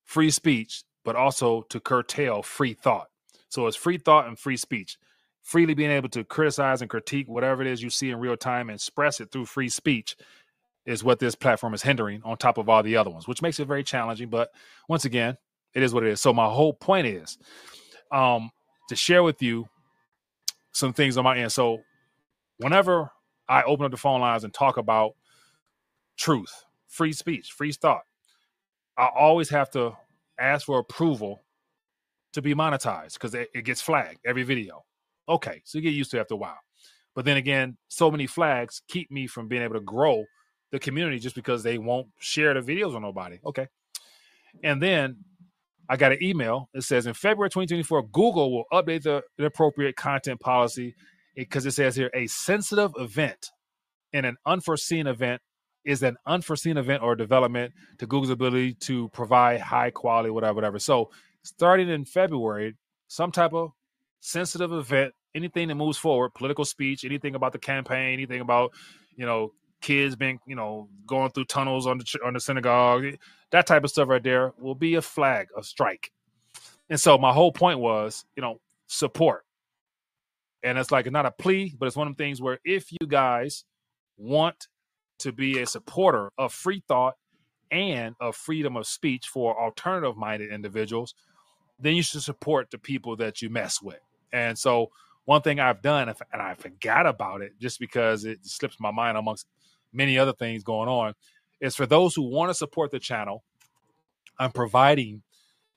[0.04, 3.08] free speech, but also to curtail free thought.
[3.48, 4.98] So it's free thought and free speech.
[5.42, 8.70] Freely being able to criticize and critique whatever it is you see in real time
[8.70, 10.16] and express it through free speech
[10.86, 13.60] is what this platform is hindering on top of all the other ones which makes
[13.60, 14.50] it very challenging but
[14.88, 15.36] once again
[15.74, 16.20] it is what it is.
[16.20, 17.38] So my whole point is
[18.12, 18.50] um
[18.88, 19.68] to share with you
[20.72, 21.52] some things on my end.
[21.52, 21.80] So
[22.58, 23.10] whenever
[23.48, 25.14] i open up the phone lines and talk about
[26.18, 28.02] truth free speech free thought
[28.98, 29.96] i always have to
[30.38, 31.44] ask for approval
[32.32, 34.84] to be monetized because it, it gets flagged every video
[35.28, 36.58] Okay, so you get used to it after a while.
[37.14, 40.24] But then again, so many flags keep me from being able to grow
[40.72, 43.38] the community just because they won't share the videos with nobody.
[43.46, 43.68] Okay.
[44.62, 45.18] And then
[45.88, 46.68] I got an email.
[46.74, 50.94] It says in February 2024, Google will update the inappropriate content policy
[51.36, 53.50] because it says here a sensitive event
[54.12, 55.40] and an unforeseen event
[55.84, 60.78] is an unforeseen event or development to Google's ability to provide high quality, whatever, whatever.
[60.78, 61.10] So
[61.42, 62.74] starting in February,
[63.08, 63.72] some type of
[64.20, 68.72] sensitive event, anything that moves forward, political speech, anything about the campaign, anything about,
[69.16, 73.04] you know, kids being, you know, going through tunnels on the on the synagogue,
[73.50, 76.10] that type of stuff right there will be a flag, a strike.
[76.88, 79.44] And so my whole point was, you know, support.
[80.62, 83.06] And it's like not a plea, but it's one of the things where if you
[83.06, 83.64] guys
[84.16, 84.68] want
[85.18, 87.14] to be a supporter of free thought
[87.70, 91.14] and of freedom of speech for alternative minded individuals,
[91.78, 94.00] then you should support the people that you mess with.
[94.32, 94.90] And so
[95.24, 99.16] one thing I've done, and I forgot about it just because it slips my mind
[99.16, 99.46] amongst
[99.92, 101.14] many other things going on,
[101.60, 103.42] is for those who want to support the channel,
[104.38, 105.22] I'm providing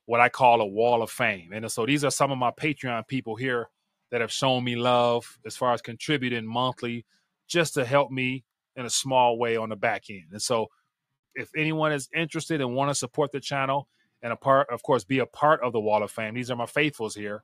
[0.05, 1.51] what I call a wall of fame.
[1.53, 3.69] And so these are some of my Patreon people here
[4.09, 7.05] that have shown me love as far as contributing monthly
[7.47, 8.43] just to help me
[8.77, 10.27] in a small way on the back end.
[10.31, 10.67] And so
[11.35, 13.89] if anyone is interested and want to support the channel
[14.23, 16.55] and a part, of course, be a part of the wall of fame, these are
[16.55, 17.43] my faithfuls here.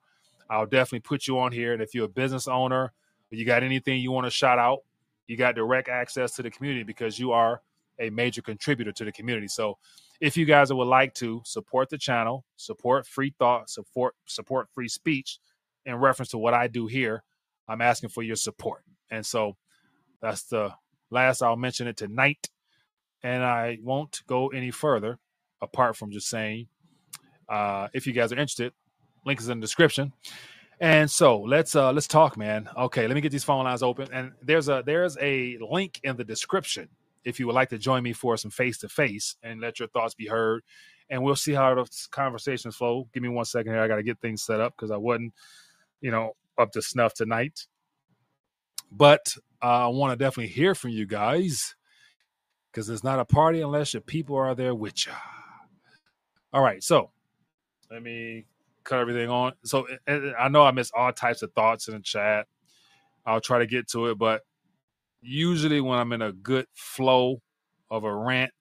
[0.49, 1.73] I'll definitely put you on here.
[1.73, 2.93] And if you're a business owner,
[3.29, 4.79] you got anything you want to shout out,
[5.27, 7.61] you got direct access to the community because you are
[7.99, 9.47] a major contributor to the community.
[9.47, 9.77] So
[10.19, 14.87] if you guys would like to support the channel, support free thought, support support free
[14.87, 15.39] speech
[15.85, 17.23] in reference to what I do here,
[17.67, 18.83] I'm asking for your support.
[19.09, 19.57] And so
[20.21, 20.73] that's the
[21.13, 22.49] last I'll mention it tonight.
[23.23, 25.17] And I won't go any further
[25.61, 26.67] apart from just saying
[27.47, 28.73] uh, if you guys are interested,
[29.25, 30.11] Link is in the description.
[30.79, 32.69] And so let's uh let's talk, man.
[32.75, 34.09] Okay, let me get these phone lines open.
[34.11, 36.89] And there's a there's a link in the description
[37.23, 39.87] if you would like to join me for some face to face and let your
[39.89, 40.63] thoughts be heard.
[41.09, 43.07] And we'll see how the conversations flow.
[43.13, 43.81] Give me one second here.
[43.81, 45.33] I got to get things set up because I wasn't,
[46.01, 47.67] you know, up to snuff tonight.
[48.91, 51.75] But I want to definitely hear from you guys
[52.71, 55.13] because it's not a party unless your people are there with you.
[56.51, 57.11] All right, so
[57.89, 58.45] let me
[58.83, 59.53] cut everything on.
[59.63, 62.47] So eh, eh, I know I miss all types of thoughts in the chat.
[63.25, 64.41] I'll try to get to it, but
[65.21, 67.41] usually when I'm in a good flow
[67.89, 68.51] of a rant,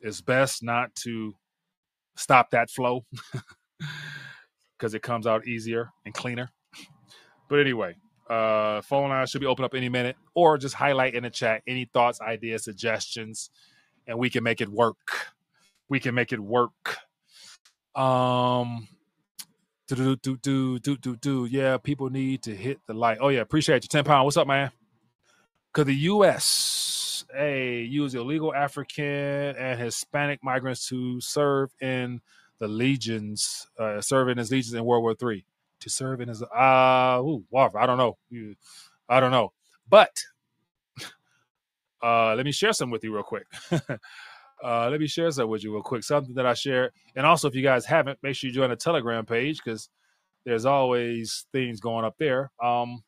[0.00, 1.34] it's best not to
[2.16, 3.06] stop that flow
[4.76, 6.50] because it comes out easier and cleaner.
[7.48, 7.96] But anyway,
[8.28, 11.62] uh, phone line should be open up any minute, or just highlight in the chat
[11.66, 13.50] any thoughts, ideas, suggestions,
[14.06, 15.28] and we can make it work.
[15.88, 16.96] We can make it work.
[17.94, 18.88] Um,
[19.88, 21.46] do do do do do do.
[21.46, 23.18] Yeah, people need to hit the like.
[23.20, 23.88] Oh yeah, appreciate you.
[23.88, 24.24] Ten pound.
[24.24, 24.70] What's up, man?
[25.72, 27.24] Cause the U.S.
[27.36, 32.20] A use illegal African and Hispanic migrants to serve in
[32.58, 35.44] the legions, uh, serving as legions in World War Three.
[35.82, 38.16] To serve in as uh, ooh, I don't know.
[39.08, 39.52] I don't know.
[39.88, 40.22] But
[42.02, 43.46] uh, let me share some with you real quick.
[44.62, 46.04] Uh, let me share something with you real quick.
[46.04, 46.92] Something that I share.
[47.16, 49.88] and also if you guys haven't, make sure you join the Telegram page because
[50.44, 52.52] there's always things going up there.
[52.62, 53.02] Um,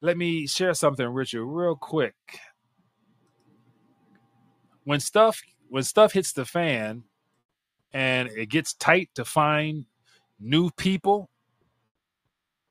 [0.00, 2.14] let me share something, Richard, real quick.
[4.82, 7.04] When stuff when stuff hits the fan
[7.92, 9.84] and it gets tight to find
[10.40, 11.30] new people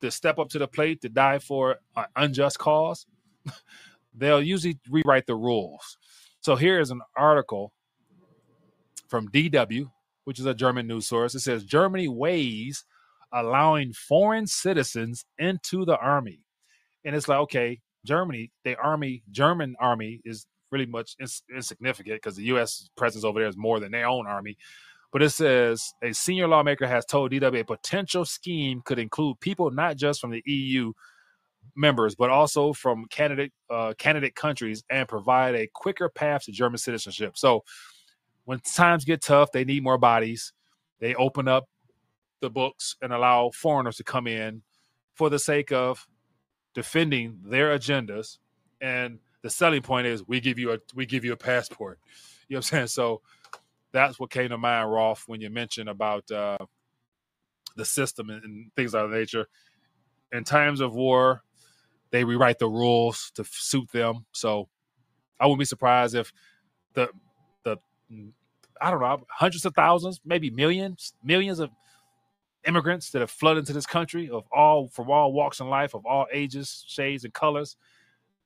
[0.02, 3.06] to step up to the plate to die for an unjust cause,
[4.14, 5.98] they'll usually rewrite the rules.
[6.42, 7.74] So here is an article
[9.08, 9.92] from DW,
[10.26, 11.36] which is a German news source.
[11.36, 12.86] It says Germany weighs
[13.34, 16.40] allowing foreign citizens into the army.
[17.06, 22.36] And it's like, okay, Germany, the army, German army is really much ins- insignificant because
[22.36, 22.90] the U.S.
[22.98, 24.58] presence over there is more than their own army.
[25.12, 29.72] But it says a senior lawmaker has told DW a potential scheme could include people
[29.72, 30.94] not just from the EU
[31.76, 36.78] members, but also from candidate uh, candidate countries and provide a quicker path to German
[36.78, 37.38] citizenship.
[37.38, 37.64] So
[38.46, 40.54] when times get tough, they need more bodies.
[41.00, 41.66] They open up
[42.42, 44.62] the books and allow foreigners to come in
[45.16, 46.08] for the sake of
[46.74, 48.38] defending their agendas.
[48.82, 52.00] And the selling point is we give you a we give you a passport.
[52.48, 52.88] You know what I'm saying?
[52.88, 53.22] So
[53.92, 56.58] that's what came to mind, Rolf, when you mentioned about uh,
[57.76, 59.48] the system and, and things of that nature.
[60.32, 61.44] In times of war,
[62.12, 64.26] they rewrite the rules to suit them.
[64.32, 64.68] So
[65.40, 66.32] I wouldn't be surprised if
[66.94, 67.10] the
[67.64, 67.78] the
[68.82, 71.70] I don't know hundreds of thousands, maybe millions, millions of
[72.68, 76.06] immigrants that have flooded into this country of all from all walks in life, of
[76.06, 77.76] all ages, shades, and colors.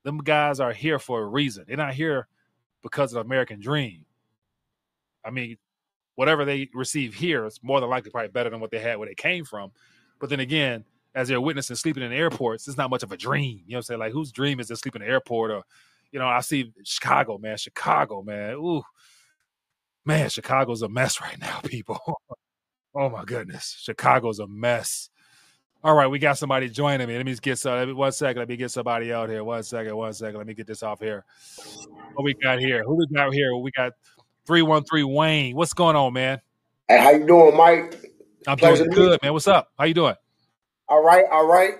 [0.04, 1.66] Them guys are here for a reason.
[1.68, 2.28] They're not here
[2.82, 4.06] because of the American dream.
[5.26, 5.58] I mean,
[6.16, 9.08] whatever they receive here is more than likely probably better than what they had where
[9.08, 9.72] they came from.
[10.20, 13.62] But then again, as they're witnessing sleeping in airports, it's not much of a dream.
[13.66, 14.00] You know what I'm saying?
[14.00, 15.64] Like whose dream is to sleep in an airport or,
[16.12, 18.54] you know, I see Chicago, man, Chicago, man.
[18.56, 18.84] Ooh,
[20.06, 22.00] man, Chicago's a mess right now, people.
[22.96, 23.76] oh my goodness.
[23.80, 25.10] Chicago's a mess.
[25.86, 27.18] All right, we got somebody joining me.
[27.18, 27.98] Let me get some.
[27.98, 28.40] One second.
[28.40, 29.44] Let me get somebody out here.
[29.44, 29.94] One second.
[29.98, 30.38] One second.
[30.38, 31.26] Let me get this off here.
[32.14, 32.84] What we got here?
[32.86, 33.54] Who we got here?
[33.58, 33.92] We got
[34.46, 35.56] three one three Wayne.
[35.56, 36.42] What's going on, man?
[36.88, 38.12] Hey, how you doing, Mike?
[38.48, 39.34] I'm Pleasure doing good, man.
[39.34, 39.72] What's up?
[39.78, 40.16] How you doing?
[40.88, 41.76] All right, all right.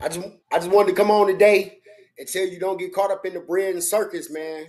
[0.00, 1.78] I just I just wanted to come on today
[2.18, 4.66] and tell you don't get caught up in the bread and circus, man.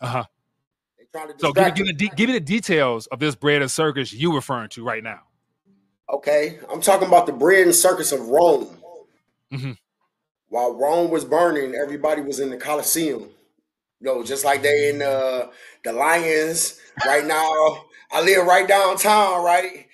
[0.00, 0.24] Uh huh.
[1.38, 4.34] So give, give, me the, give me the details of this bread and circus you
[4.34, 5.20] referring to right now.
[6.12, 8.76] Okay, I'm talking about the bread and circus of Rome.
[9.52, 9.72] Mm-hmm.
[10.48, 13.30] While Rome was burning, everybody was in the Colosseum.
[14.00, 15.48] Know, just like they in uh,
[15.84, 17.84] the Lions right now.
[18.12, 19.86] I live right downtown, right?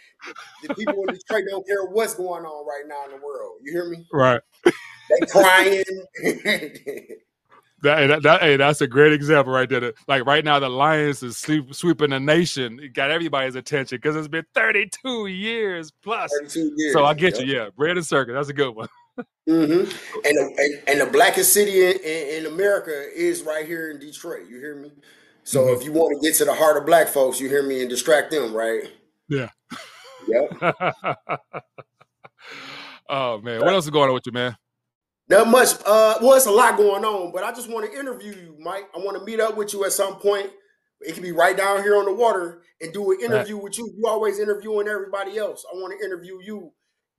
[0.63, 3.59] The people in Detroit don't care what's going on right now in the world.
[3.63, 4.07] You hear me?
[4.13, 4.41] Right.
[4.65, 5.85] They crying.
[7.83, 9.93] that, that, hey, that's a great example right there.
[10.09, 12.81] Like right now, the Lions is sweep, sweeping the nation.
[12.81, 16.31] It got everybody's attention because it's been 32 years plus.
[16.41, 16.93] 32 years.
[16.93, 17.47] So I get yep.
[17.47, 17.55] you.
[17.55, 18.35] Yeah, bread and circus.
[18.35, 18.89] That's a good one.
[19.49, 19.81] Mm-hmm.
[20.25, 24.49] and, the, and, the blackest city in, in, in, America is right here in Detroit.
[24.49, 24.93] You hear me?
[25.45, 25.81] So mm-hmm.
[25.81, 27.91] if you want to get to the heart of black folks, you hear me and
[27.91, 28.91] distract them, right?
[29.29, 29.49] Yeah.
[30.29, 30.63] Yep.
[33.09, 34.57] oh man, what else is going on with you, man?
[35.29, 35.69] Not much.
[35.87, 38.89] Uh, well, it's a lot going on, but I just want to interview you, Mike.
[38.95, 40.51] I want to meet up with you at some point.
[41.01, 43.65] It can be right down here on the water and do an interview right.
[43.65, 43.93] with you.
[43.97, 45.65] You always interviewing everybody else.
[45.71, 46.73] I want to interview you,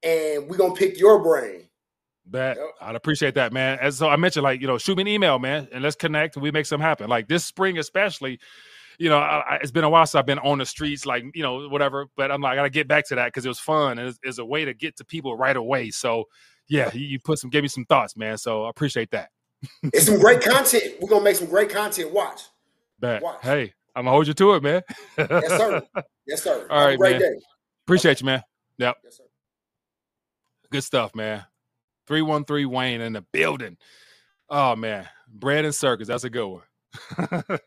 [0.03, 1.67] and we're gonna pick your brain.
[2.31, 2.67] That yep.
[2.81, 3.77] I'd appreciate that, man.
[3.79, 6.35] As so I mentioned, like you know, shoot me an email, man, and let's connect
[6.35, 7.07] and we make something happen.
[7.07, 8.39] Like this spring, especially,
[8.97, 11.43] you know, I, it's been a while since I've been on the streets, like you
[11.43, 12.07] know, whatever.
[12.17, 14.19] But I'm like, I gotta get back to that because it was fun and it's,
[14.23, 15.91] it's, a way to get to people right away.
[15.91, 16.25] So
[16.67, 18.37] yeah, you put some, gave me some thoughts, man.
[18.37, 19.29] So I appreciate that.
[19.83, 20.95] it's some great content.
[20.99, 22.11] We're gonna make some great content.
[22.11, 22.41] Watch.
[22.99, 23.21] Bet.
[23.21, 23.43] Watch.
[23.43, 24.81] Hey, I'm gonna hold you to it, man.
[25.17, 25.81] yes, sir.
[26.25, 26.67] Yes, sir.
[26.71, 27.19] All right, man.
[27.19, 27.35] Day.
[27.85, 28.43] Appreciate you, man.
[28.77, 28.95] Yep.
[29.03, 29.23] Yes, sir.
[30.71, 31.45] Good stuff, man.
[32.07, 33.77] 313 Wayne in the building.
[34.49, 36.07] Oh man, bread and circus.
[36.07, 37.41] That's a good one.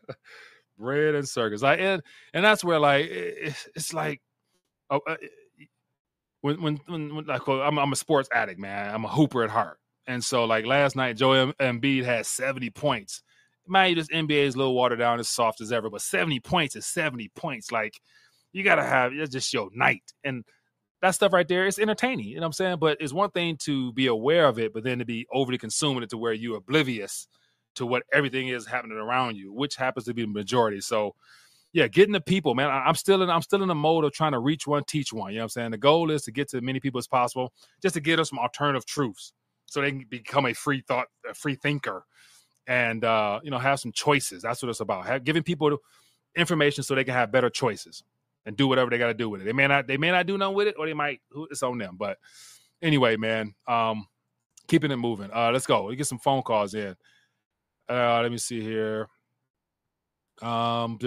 [0.77, 1.61] bread and circus.
[1.61, 2.01] Like and
[2.33, 4.21] and that's where like it, it's like
[4.89, 5.17] oh, uh,
[6.41, 8.93] when when when, like I'm, I'm a sports addict, man.
[8.93, 9.77] I'm a hooper at heart,
[10.07, 13.23] and so like last night, Joel Embiid had 70 points.
[13.67, 16.75] Man, this NBA is a little watered down, as soft as ever, but 70 points
[16.75, 17.71] is 70 points.
[17.71, 17.99] Like
[18.51, 20.43] you gotta have it's just your night, and
[21.01, 22.27] that stuff right there is entertaining.
[22.27, 22.77] You know what I'm saying?
[22.79, 26.03] But it's one thing to be aware of it, but then to be overly consuming
[26.03, 27.27] it to where you're oblivious
[27.75, 30.81] to what everything is happening around you, which happens to be the majority.
[30.81, 31.15] So
[31.71, 32.69] yeah, getting the people, man.
[32.69, 35.13] I, am still in I'm still in the mode of trying to reach one, teach
[35.13, 35.31] one.
[35.31, 35.71] You know what I'm saying?
[35.71, 38.29] The goal is to get to as many people as possible, just to get us
[38.29, 39.33] some alternative truths
[39.67, 42.05] so they can become a free thought, a free thinker.
[42.67, 44.41] and uh, you know have some choices.
[44.41, 45.05] That's what it's about.
[45.05, 45.77] Have, giving people
[46.35, 48.03] information so they can have better choices
[48.49, 49.43] and do whatever they got to do with it.
[49.45, 51.21] They may not they may not do nothing with it, or they might.
[51.51, 51.97] It's on them.
[51.97, 52.17] But
[52.81, 54.07] anyway, man, um,
[54.67, 55.29] keeping it moving.
[55.31, 55.85] Uh, let's go.
[55.85, 56.95] We get some phone calls in.
[57.87, 59.07] Uh, let me see here.
[60.41, 60.97] Um,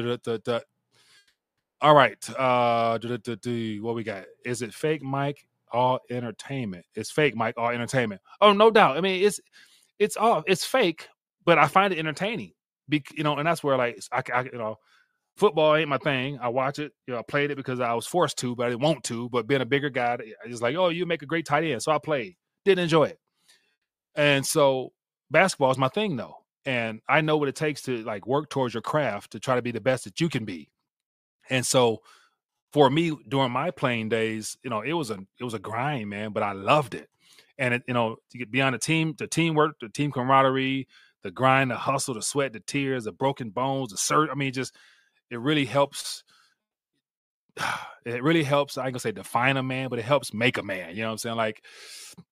[1.81, 2.31] all right.
[2.31, 4.25] Uh, what we got?
[4.45, 5.45] Is it fake Mike?
[5.73, 6.87] All entertainment.
[6.95, 7.55] It's fake Mike.
[7.57, 8.21] All entertainment.
[8.41, 8.97] Oh, no doubt.
[8.97, 9.41] I mean, it's
[9.99, 11.09] it's all it's fake,
[11.45, 12.53] but I find it entertaining.
[12.89, 14.79] Be, you know, and that's where like I, I you know
[15.37, 16.39] football ain't my thing.
[16.41, 16.93] I watch it.
[17.07, 19.29] You know, I played it because I was forced to, but I didn't want to.
[19.31, 21.83] But being a bigger guy, I just like, oh, you make a great tight end.
[21.83, 22.37] So I played.
[22.65, 23.19] Didn't enjoy it.
[24.15, 24.93] And so
[25.31, 26.37] basketball is my thing though.
[26.65, 29.63] And I know what it takes to like work towards your craft to try to
[29.63, 30.71] be the best that you can be.
[31.51, 32.03] And so
[32.73, 36.09] for me during my playing days, you know, it was a it was a grind,
[36.09, 37.09] man, but I loved it.
[37.59, 40.87] And it, you know, to get beyond the team, the teamwork, the team camaraderie,
[41.23, 44.31] the grind, the hustle, the sweat, the tears, the broken bones, the cert.
[44.31, 44.75] I mean, just
[45.33, 46.23] it really helps.
[48.05, 48.77] It really helps.
[48.77, 50.97] I ain't gonna say define a man, but it helps make a man.
[50.97, 51.37] You know what I'm saying?
[51.37, 51.63] Like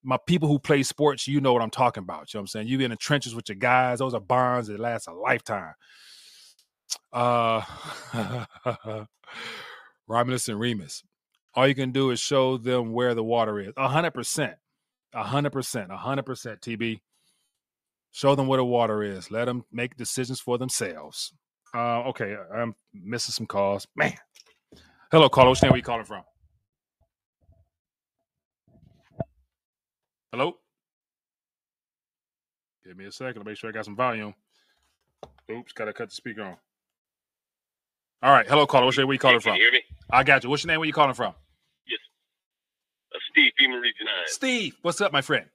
[0.03, 2.33] my people who play sports, you know what I'm talking about.
[2.33, 2.67] You know what I'm saying?
[2.67, 3.99] You in the trenches with your guys.
[3.99, 5.75] Those are bonds that last a lifetime.
[7.13, 7.61] Uh
[10.09, 11.03] Romulus and Remus.
[11.55, 13.71] All you can do is show them where the water is.
[13.77, 14.55] A hundred percent.
[15.13, 15.89] A hundred percent.
[15.89, 16.99] A hundred percent, TB.
[18.11, 19.31] Show them where the water is.
[19.31, 21.31] Let them make decisions for themselves.
[21.73, 23.87] Uh, okay, I'm missing some calls.
[23.95, 24.13] Man.
[25.11, 25.49] Hello, caller.
[25.51, 26.23] Which name Where are you calling from?
[30.31, 30.57] Hello?
[32.85, 34.33] Give me a second to make sure I got some volume.
[35.51, 36.57] Oops, gotta cut the speaker on.
[38.23, 38.47] All right.
[38.47, 38.85] Hello, caller.
[38.85, 39.07] What's your name?
[39.09, 39.55] Where you calling Can from?
[39.55, 39.81] you hear me?
[40.09, 40.49] I got you.
[40.49, 40.79] What's your name?
[40.79, 41.33] Where you calling from?
[41.87, 41.99] Yes.
[43.13, 44.13] Uh, Steve, FEMA Region 9.
[44.27, 44.75] Steve.
[44.81, 45.45] What's up, my friend?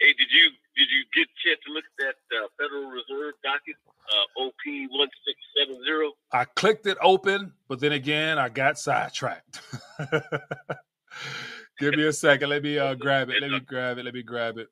[0.00, 3.34] Hey, did you did you get a chance to look at that uh, Federal Reserve
[3.42, 6.14] docket, uh, OP 1670?
[6.32, 9.60] I clicked it open, but then again, I got sidetracked.
[11.78, 12.50] Give me a second.
[12.50, 13.40] Let me uh, grab it.
[13.40, 14.04] Let me grab it.
[14.04, 14.68] Let me grab it.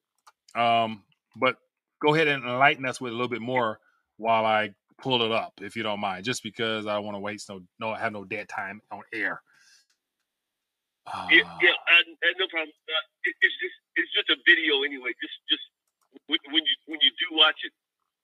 [0.59, 1.03] Um,
[1.37, 1.57] but
[2.01, 3.81] go ahead and enlighten us with a little bit more
[4.19, 7.21] while I pull it up, if you don't mind, just because I don't want to
[7.21, 9.41] waste no no have no dead time on air.
[11.07, 12.75] Uh, Yeah, yeah, uh, uh, no problem.
[12.89, 15.11] Uh, it, it's just it's just a video anyway.
[15.23, 15.63] Just just
[16.29, 17.73] when, when you when you do watch it,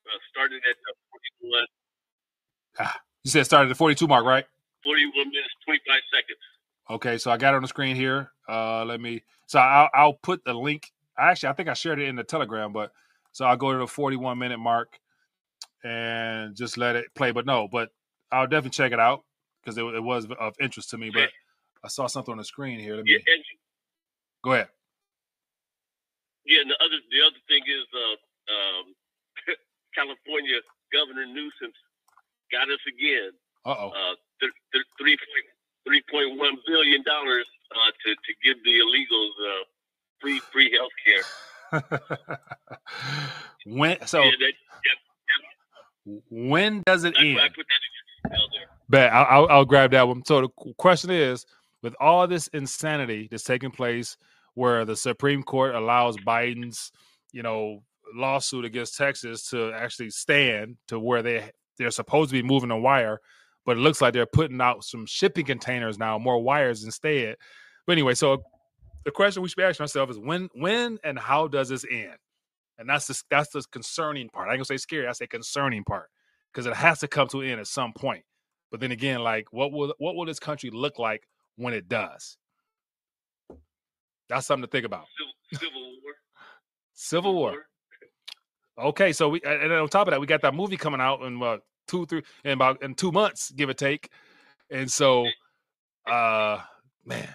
[0.06, 0.94] uh, starting at uh,
[2.80, 2.88] 41,
[3.24, 4.44] you said it started at 42 mark, right?
[4.84, 6.38] 41 minutes 25 seconds.
[6.90, 8.30] Okay, so I got it on the screen here.
[8.48, 9.22] Uh, let me.
[9.46, 10.92] So I'll, I'll put the link.
[11.18, 12.92] Actually, I think I shared it in the Telegram, but
[13.32, 14.98] so I'll go to the 41 minute mark
[15.82, 17.32] and just let it play.
[17.32, 17.90] But no, but
[18.30, 19.24] I'll definitely check it out
[19.62, 21.10] because it, it was of interest to me.
[21.10, 21.30] But
[21.82, 22.96] I saw something on the screen here.
[22.96, 23.34] Let me Yeah,
[24.42, 24.68] go ahead.
[26.46, 28.16] Yeah, and the other the other thing is uh,
[28.52, 28.84] um,
[29.96, 30.60] California
[30.92, 31.72] Governor Newsom
[32.52, 33.32] got us again.
[33.64, 33.88] Uh oh.
[33.88, 35.16] uh, th- th- three
[35.86, 39.64] three point one billion dollars uh, to to give the illegals uh,
[40.20, 41.24] free free health care.
[43.66, 44.52] when so yeah, that,
[46.06, 47.40] yeah, when does it that's end?
[47.40, 48.68] I put that in your email there.
[48.88, 50.24] Bet I'll, I'll, I'll grab that one.
[50.24, 51.46] So the question is,
[51.82, 54.16] with all this insanity that's taking place,
[54.54, 56.90] where the Supreme Court allows Biden's,
[57.32, 57.82] you know,
[58.14, 62.76] lawsuit against Texas to actually stand to where they they're supposed to be moving the
[62.76, 63.20] wire,
[63.66, 67.36] but it looks like they're putting out some shipping containers now, more wires instead.
[67.86, 68.42] But anyway, so
[69.04, 72.16] the question we should be asking ourselves is when, when, and how does this end?
[72.78, 74.48] And that's the that's the concerning part.
[74.48, 75.06] I ain't gonna say scary.
[75.06, 76.10] I say concerning part
[76.52, 78.24] because it has to come to an end at some point.
[78.70, 81.22] But then again, like what will what will this country look like
[81.56, 82.36] when it does?
[84.28, 85.06] That's something to think about.
[85.52, 86.12] Civil, Civil War.
[86.94, 87.66] Civil War.
[88.76, 91.38] Okay, so we and on top of that, we got that movie coming out in
[91.38, 94.10] what two, three, in about in two months, give or take.
[94.70, 95.28] And so,
[96.10, 96.60] uh,
[97.04, 97.28] man,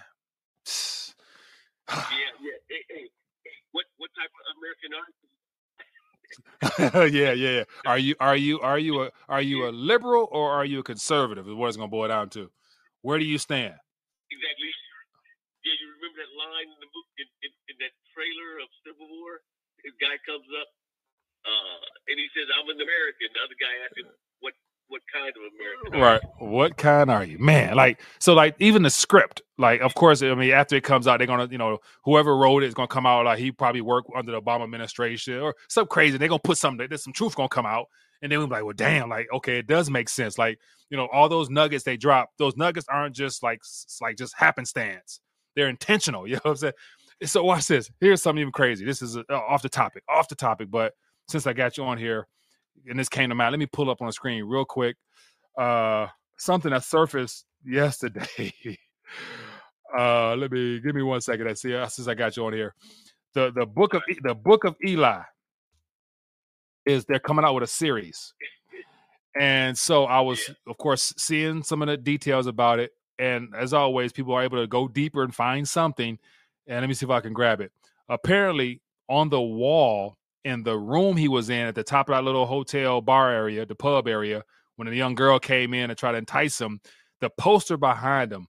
[1.90, 2.06] Yeah,
[2.40, 2.54] yeah.
[2.68, 3.10] Hey, hey,
[3.44, 5.12] hey, what what type of American art?
[7.12, 7.64] yeah, yeah.
[7.86, 10.82] Are you are you are you a are you a liberal or are you a
[10.82, 11.48] conservative?
[11.48, 12.50] Is what it's gonna boil down to.
[13.02, 13.74] Where do you stand?
[14.30, 14.70] Exactly.
[15.64, 16.88] Yeah, you remember that line in the
[17.20, 19.44] in, in, in that trailer of Civil War?
[19.84, 20.68] This guy comes up
[21.44, 24.08] uh, and he says, "I'm an American." The other guy asks him,
[24.40, 24.54] "What
[24.88, 26.20] what kind of American?" Right.
[26.38, 27.76] What kind are you, man?
[27.76, 31.18] Like so, like even the script, like of course, I mean, after it comes out,
[31.18, 34.10] they're gonna, you know, whoever wrote it is gonna come out like he probably worked
[34.14, 36.18] under the Obama administration or some crazy.
[36.18, 36.86] They're gonna put something.
[36.88, 37.86] There's some truth gonna come out,
[38.22, 40.36] and then we're like, well, damn, like okay, it does make sense.
[40.36, 40.58] Like
[40.90, 43.62] you know, all those nuggets they drop, those nuggets aren't just like
[44.02, 45.20] like just happenstance.
[45.60, 46.26] They're intentional.
[46.26, 46.72] You know what I'm saying?
[47.24, 47.90] So watch this.
[48.00, 48.84] Here's something even crazy.
[48.86, 50.94] This is uh, off the topic, off the topic, but
[51.28, 52.26] since I got you on here,
[52.88, 54.96] and this came to mind, let me pull up on the screen real quick.
[55.58, 56.06] Uh,
[56.38, 58.54] something that surfaced yesterday.
[59.98, 61.46] uh, let me give me one second.
[61.46, 62.74] I see since I got you on here.
[63.34, 65.20] The the book of the book of Eli
[66.86, 68.32] is they're coming out with a series.
[69.38, 72.90] And so I was, of course, seeing some of the details about it.
[73.20, 76.18] And as always, people are able to go deeper and find something.
[76.66, 77.70] And let me see if I can grab it.
[78.08, 82.24] Apparently, on the wall in the room he was in at the top of that
[82.24, 84.42] little hotel bar area, the pub area,
[84.76, 86.80] when a young girl came in and tried to entice him,
[87.20, 88.46] the poster behind him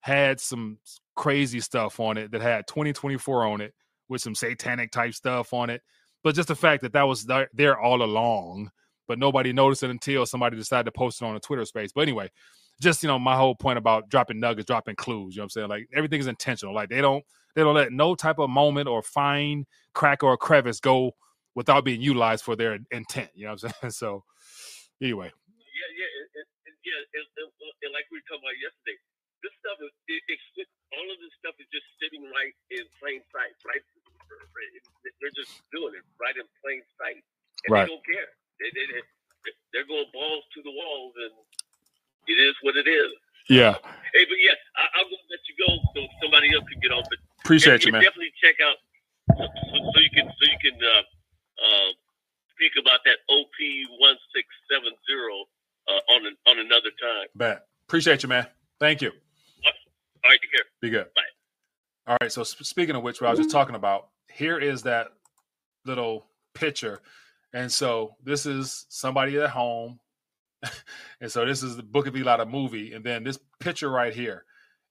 [0.00, 0.78] had some
[1.14, 3.74] crazy stuff on it that had 2024 on it
[4.08, 5.82] with some satanic type stuff on it.
[6.22, 8.70] But just the fact that that was there all along,
[9.06, 11.92] but nobody noticed it until somebody decided to post it on a Twitter space.
[11.92, 12.30] But anyway,
[12.80, 15.34] just you know, my whole point about dropping nuggets, dropping clues.
[15.34, 15.68] You know what I'm saying?
[15.68, 16.74] Like everything is intentional.
[16.74, 19.64] Like they don't they don't let no type of moment or fine
[19.94, 21.12] crack or crevice go
[21.54, 23.30] without being utilized for their intent.
[23.34, 23.90] You know what I'm saying?
[23.94, 24.24] So
[25.00, 25.30] anyway.
[25.30, 26.42] Yeah, yeah,
[26.84, 28.98] yeah, and, like we were talking about yesterday,
[29.46, 29.94] this stuff is
[30.94, 33.82] all of this stuff is just sitting right in plain sight, right
[35.20, 37.22] they're just doing it right in plain sight,
[37.64, 37.86] and right.
[37.86, 38.30] they don't care.
[38.60, 39.02] They, they,
[39.72, 41.34] they're going balls to the walls, and
[42.26, 43.10] it is what it is.
[43.48, 43.76] Yeah.
[44.14, 47.02] Hey, but yeah, I, am gonna let you go so somebody else can get on.
[47.10, 48.02] But appreciate you, man.
[48.02, 48.78] Definitely check out
[49.36, 51.02] so, so, you can so you can uh,
[51.60, 51.90] uh,
[52.54, 53.56] speak about that OP
[53.98, 55.44] one six seven zero
[55.88, 57.28] uh, on an, on another time.
[57.34, 57.66] Bet.
[57.88, 58.46] Appreciate you, man.
[58.80, 59.10] Thank you.
[59.10, 60.64] All right, take care.
[60.80, 61.06] Be good.
[61.14, 61.22] Bye.
[62.06, 62.32] All right.
[62.32, 65.08] So speaking of which, what I was just talking about, here is that
[65.84, 67.00] little picture.
[67.52, 70.00] And so this is somebody at home.
[71.20, 72.92] and so this is the Book of Eli, the movie.
[72.92, 74.44] And then this picture right here.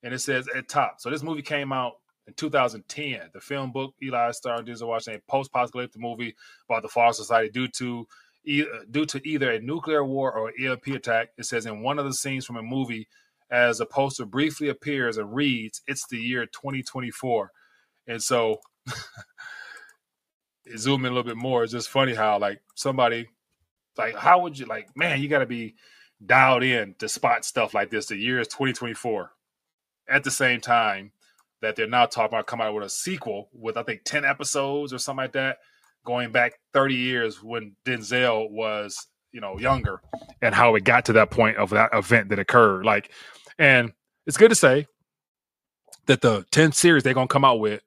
[0.04, 0.96] And it says at top.
[1.00, 1.94] So this movie came out
[2.28, 3.30] in 2010.
[3.34, 6.36] The film book Eli starring Denzel Washington, post-apocalyptic movie
[6.70, 8.08] about the Fall Society due to
[8.46, 11.30] uh, due to either a nuclear war or EMP attack.
[11.38, 13.08] It says in one of the scenes from a movie,
[13.50, 17.52] as a poster briefly appears and reads, "It's the year 2024,"
[18.08, 18.60] and so
[20.78, 21.64] zoom in a little bit more.
[21.64, 23.30] It's just funny how like somebody
[23.98, 25.76] like how would you like man you got to be
[26.26, 28.08] dialed in to spot stuff like this.
[28.08, 29.32] The year is 2024.
[30.10, 31.12] At the same time
[31.62, 34.94] that they're now talking about coming out with a sequel with I think 10 episodes
[34.94, 35.58] or something like that,
[36.06, 40.02] going back 30 years when Denzel was you know younger
[40.42, 42.86] and how it got to that point of that event that occurred.
[42.86, 43.12] Like,
[43.58, 43.94] and
[44.28, 44.88] it's good to say
[46.06, 47.82] that the 10 series they're gonna come out with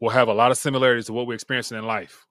[0.00, 2.26] will have a lot of similarities to what we're experiencing in life,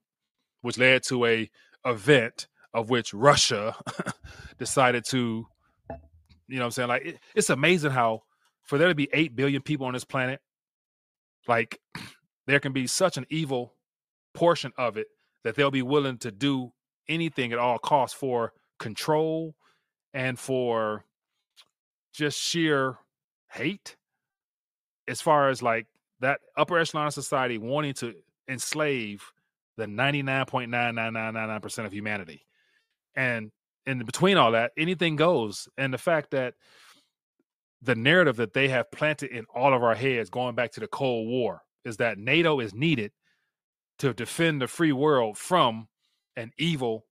[0.62, 1.50] which led to a
[1.86, 3.76] event of which Russia
[4.58, 5.46] decided to,
[6.48, 6.90] you know I'm saying?
[6.90, 8.24] Like, it, it's amazing how
[8.64, 10.40] for there to be 8 billion people on this planet,
[11.48, 11.80] like,
[12.48, 13.74] there can be such an evil
[14.34, 15.08] portion of it
[15.44, 16.72] that they'll be willing to do
[17.08, 19.56] anything at all costs for control
[20.14, 21.04] and for
[22.14, 22.98] just sheer
[23.52, 23.98] hate
[25.08, 25.88] as far as like
[26.20, 28.14] that upper echelon of society wanting to
[28.48, 29.32] enslave
[29.78, 32.46] the 99.99999% of humanity.
[33.16, 33.52] And
[33.86, 35.68] in between all that, anything goes.
[35.78, 36.54] And the fact that
[37.82, 40.88] the narrative that they have planted in all of our heads going back to the
[40.88, 43.12] Cold War is that NATO is needed
[44.00, 45.88] to defend the free world from
[46.36, 47.06] an evil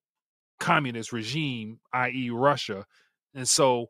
[0.59, 2.87] communist regime, i.e., Russia.
[3.35, 3.89] And so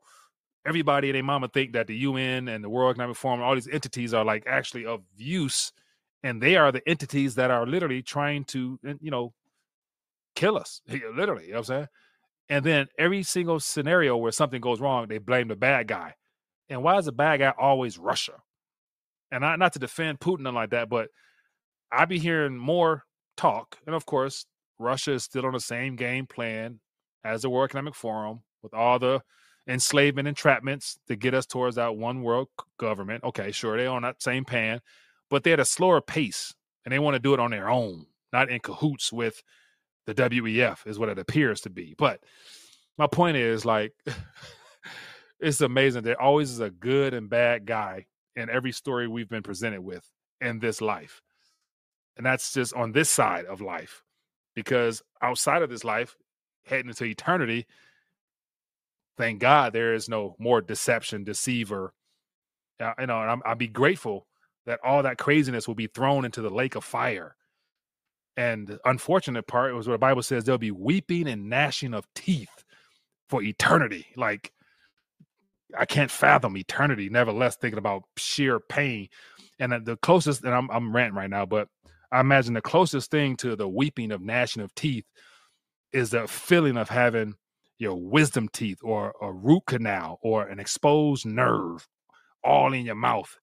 [0.66, 3.68] everybody and their mama think that the UN and the World Economic Forum, all these
[3.68, 5.72] entities are like actually of use,
[6.22, 9.32] and they are the entities that are literally trying to, you know,
[10.34, 10.80] kill us.
[10.88, 11.88] Literally, you know what I'm saying?
[12.53, 16.16] And then every single scenario where something goes wrong, they blame the bad guy.
[16.68, 18.34] And why is the bad guy always Russia?
[19.30, 21.09] And not, not to defend Putin and like that, but
[21.90, 23.05] I be hearing more
[23.38, 23.78] talk.
[23.86, 24.44] And of course,
[24.78, 26.80] Russia is still on the same game plan
[27.24, 29.22] as the World Economic Forum with all the
[29.66, 32.48] enslavement entrapments to get us towards that one world
[32.78, 33.24] government.
[33.24, 34.80] Okay, sure, they're on that same pan,
[35.30, 36.53] but they're at a slower pace
[36.84, 39.42] and they want to do it on their own, not in cahoots with
[40.07, 41.94] the WEF, is what it appears to be.
[41.96, 42.20] But
[42.98, 43.92] my point is like
[45.40, 46.03] it's amazing.
[46.03, 50.09] There always is a good and bad guy in every story we've been presented with
[50.40, 51.20] in this life.
[52.16, 54.03] And that's just on this side of life.
[54.55, 56.16] Because outside of this life,
[56.66, 57.66] heading into eternity,
[59.16, 61.94] thank God there is no more deception, deceiver.
[62.78, 64.26] Uh, you know, i will be grateful
[64.66, 67.34] that all that craziness will be thrown into the lake of fire.
[68.36, 72.06] And the unfortunate part was what the Bible says there'll be weeping and gnashing of
[72.14, 72.64] teeth
[73.28, 74.06] for eternity.
[74.16, 74.52] Like,
[75.78, 79.08] I can't fathom eternity, nevertheless, thinking about sheer pain.
[79.58, 81.68] And the closest, and I'm, I'm ranting right now, but
[82.10, 85.04] I imagine the closest thing to the weeping of gnashing of teeth
[85.92, 87.34] is the feeling of having
[87.78, 91.88] your wisdom teeth or a root canal or an exposed nerve
[92.44, 93.38] all in your mouth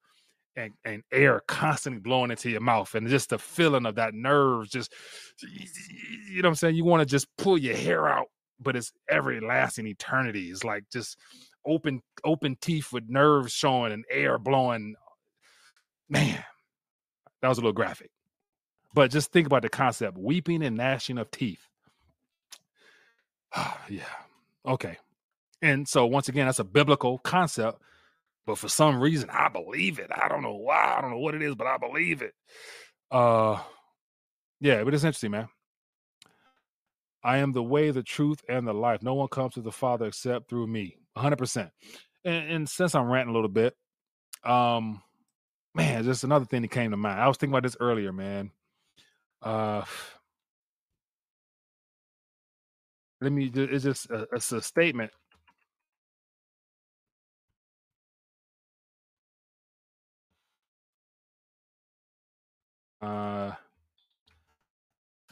[0.60, 4.70] and, and air constantly blowing into your mouth and just the feeling of that nerve
[4.70, 4.94] just
[5.42, 6.76] you know what i'm saying?
[6.76, 8.28] You want to just pull your hair out
[8.62, 10.50] but it's everlasting eternity.
[10.50, 11.18] It's like just
[11.66, 14.96] open open teeth with nerves showing and air blowing.
[16.10, 16.44] Man
[17.42, 18.12] that was a little graphic.
[18.94, 21.66] But just think about the concept weeping and gnashing of teeth.
[23.90, 24.04] Yeah
[24.66, 24.98] okay.
[25.62, 27.82] And so once again that's a biblical concept
[28.50, 30.10] but for some reason I believe it.
[30.12, 30.96] I don't know why.
[30.98, 32.34] I don't know what it is, but I believe it.
[33.12, 33.60] Uh
[34.60, 35.50] yeah, but it's interesting, man.
[37.24, 39.04] I am the way, the truth, and the life.
[39.04, 40.98] No one comes to the Father except through me.
[41.16, 41.70] 100%.
[42.26, 43.76] And, and since I'm ranting a little bit,
[44.44, 45.04] um,
[45.76, 47.22] man, just another thing that came to mind.
[47.22, 48.50] I was thinking about this earlier, man.
[49.44, 49.84] Uh,
[53.22, 55.12] let me, it's just a, it's a statement
[63.02, 63.52] Uh,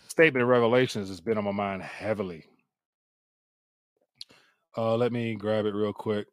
[0.08, 2.46] statement of Revelations has been on my mind heavily.
[4.78, 6.28] Uh, let me grab it real quick.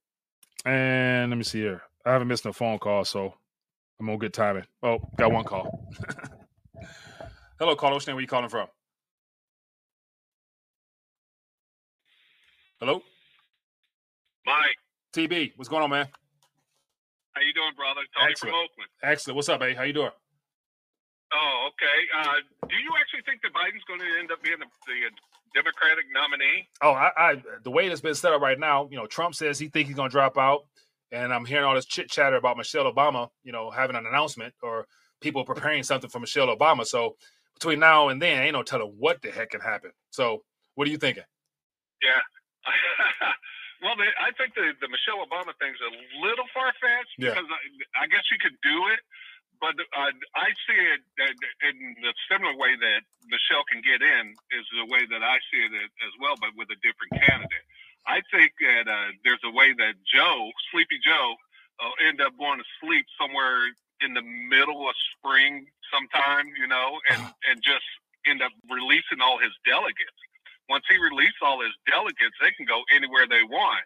[0.65, 1.83] And let me see here.
[2.07, 3.35] I haven't missed no phone call, so
[3.99, 4.65] I'm gonna get timing.
[4.83, 5.89] Oh, got one call.
[7.59, 7.95] Hello, caller.
[7.95, 8.17] What's name?
[8.17, 8.67] Where you calling from?
[12.81, 13.01] Hello,
[14.45, 14.77] Mike.
[15.15, 15.53] TB.
[15.57, 16.07] What's going on, man?
[17.33, 18.01] How you doing, brother?
[18.19, 18.53] Tony Excellent.
[18.53, 18.91] from Oakland.
[19.03, 19.37] Excellent.
[19.37, 19.75] What's up, A?
[19.75, 20.11] How you doing?
[21.35, 21.99] Oh, okay.
[22.17, 25.11] Uh, do you actually think that Biden's going to end up being the, the
[25.55, 26.69] Democratic nominee?
[26.81, 29.59] Oh, I, I the way it's been set up right now, you know, Trump says
[29.59, 30.67] he thinks he's going to drop out,
[31.11, 34.55] and I'm hearing all this chit chatter about Michelle Obama, you know, having an announcement
[34.63, 34.87] or
[35.21, 36.87] people preparing something for Michelle Obama.
[36.87, 37.17] So
[37.55, 39.91] between now and then, ain't no telling what the heck can happen.
[40.11, 40.43] So
[40.75, 41.25] what are you thinking?
[42.03, 42.21] Yeah.
[43.83, 45.91] well, I think the, the Michelle Obama thing's a
[46.25, 47.31] little far fetched Yeah.
[47.31, 49.01] because I, I guess you could do it,
[49.61, 51.03] but uh, I see it
[51.63, 55.63] in the similar way that Michelle can get in is the way that I see
[55.65, 55.73] it
[56.05, 57.67] as well, but with a different candidate.
[58.07, 61.37] I think that uh, there's a way that Joe, Sleepy Joe,
[61.81, 63.73] will end up going to sleep somewhere
[64.05, 67.87] in the middle of spring sometime, you know, and, and just
[68.27, 70.21] end up releasing all his delegates.
[70.69, 73.85] Once he releases all his delegates, they can go anywhere they want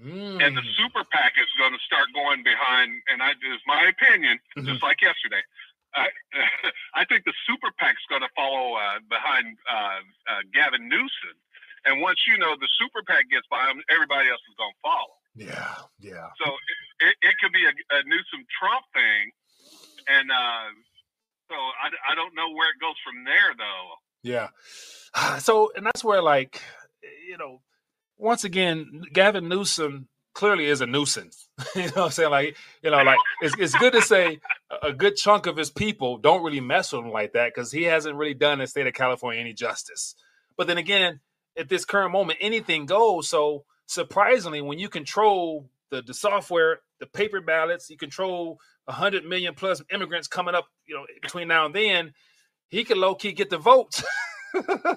[0.00, 0.76] and the Mm.
[0.76, 3.02] super PAC is going to start going behind.
[3.08, 4.66] And I, is my opinion, Mhm.
[4.66, 5.42] just like yesterday.
[5.94, 6.08] I,
[6.94, 11.36] I think the super PAC's going to follow uh, behind uh, uh, Gavin Newsom.
[11.84, 14.80] And once you know the super PAC gets behind him, everybody else is going to
[14.82, 15.14] follow.
[15.34, 16.28] Yeah, yeah.
[16.42, 16.52] So
[17.00, 19.30] it, it, it could be a, a Newsom Trump thing,
[20.08, 20.68] and uh,
[21.48, 23.90] so I, I don't know where it goes from there, though.
[24.22, 24.48] Yeah.
[25.40, 26.60] So, and that's where, like,
[27.26, 27.62] you know,
[28.20, 31.48] once again, Gavin Newsom clearly is a nuisance.
[31.74, 32.30] you know what I'm saying?
[32.30, 34.38] Like, you know, like it's, it's good to say
[34.82, 37.84] a- good chunk of his people don't really mess with him like that because he
[37.84, 40.14] hasn't really done the state of California any justice.
[40.56, 41.20] But then again,
[41.56, 43.28] at this current moment, anything goes.
[43.28, 49.24] So surprisingly, when you control the, the software, the paper ballots, you control a hundred
[49.24, 52.12] million plus immigrants coming up, you know, between now and then,
[52.68, 54.04] he could low key get the votes.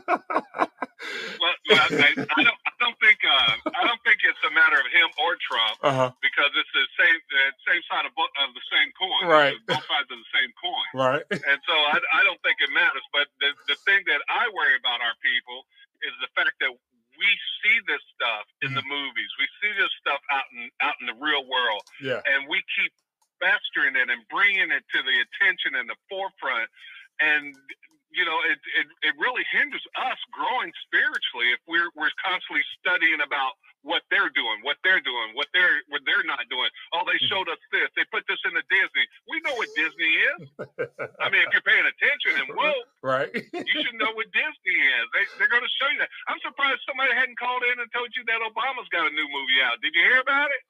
[1.40, 2.56] Well, well, I, I don't.
[2.84, 3.20] I don't think.
[3.24, 5.76] Uh, I don't think it's a matter of him or Trump.
[5.88, 6.12] uh-huh.
[6.20, 9.24] because it's the same the same side of, of the same coin.
[9.24, 9.56] Right.
[9.64, 10.88] Both sides of the same coin.
[10.92, 11.24] Right.
[11.32, 13.04] And so I, I don't think it matters.
[13.16, 15.64] But the, the thing that I worry about our people
[16.04, 16.76] is the fact that
[17.16, 17.30] we
[17.64, 19.32] see this stuff in the movies.
[19.40, 22.20] We see this stuff out in out in the real world, Yeah.
[22.28, 22.92] and we keep
[23.40, 26.68] festering it and bringing it to the attention and the forefront.
[27.22, 27.56] And
[28.14, 33.22] you know, it, it it really hinders us growing spiritually if we're we're constantly studying
[33.26, 36.70] about what they're doing, what they're doing, what they're what they're not doing.
[36.94, 37.90] Oh, they showed us this.
[37.98, 39.06] They put this into Disney.
[39.28, 40.42] We know what Disney is.
[41.20, 43.34] I mean, if you're paying attention and whoa, Right.
[43.34, 45.06] you should know what Disney is.
[45.12, 46.08] They, they're going to show you that.
[46.32, 49.60] I'm surprised somebody hadn't called in and told you that Obama's got a new movie
[49.68, 49.82] out.
[49.84, 50.62] Did you hear about it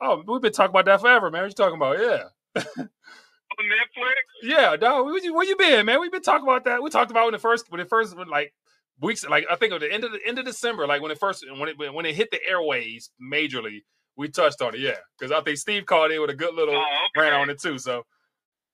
[0.53, 1.41] been talking about that forever, man.
[1.43, 1.99] What you talking about?
[1.99, 2.23] Yeah.
[2.55, 4.13] on Netflix?
[4.43, 5.05] Yeah, dog.
[5.05, 5.99] Where you, where you been, man?
[6.01, 6.81] We've been talking about that.
[6.83, 8.53] We talked about when it first when it first like
[9.01, 11.19] weeks like I think of the end of the end of December, like when it
[11.19, 13.79] first when it when it hit the airways majorly,
[14.17, 14.97] we touched on it, yeah.
[15.17, 16.79] Because I think Steve called in with a good little Oh,
[17.17, 17.21] okay.
[17.21, 17.77] rant on it too.
[17.77, 18.03] So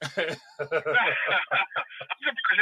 [0.02, 0.40] I'm surprised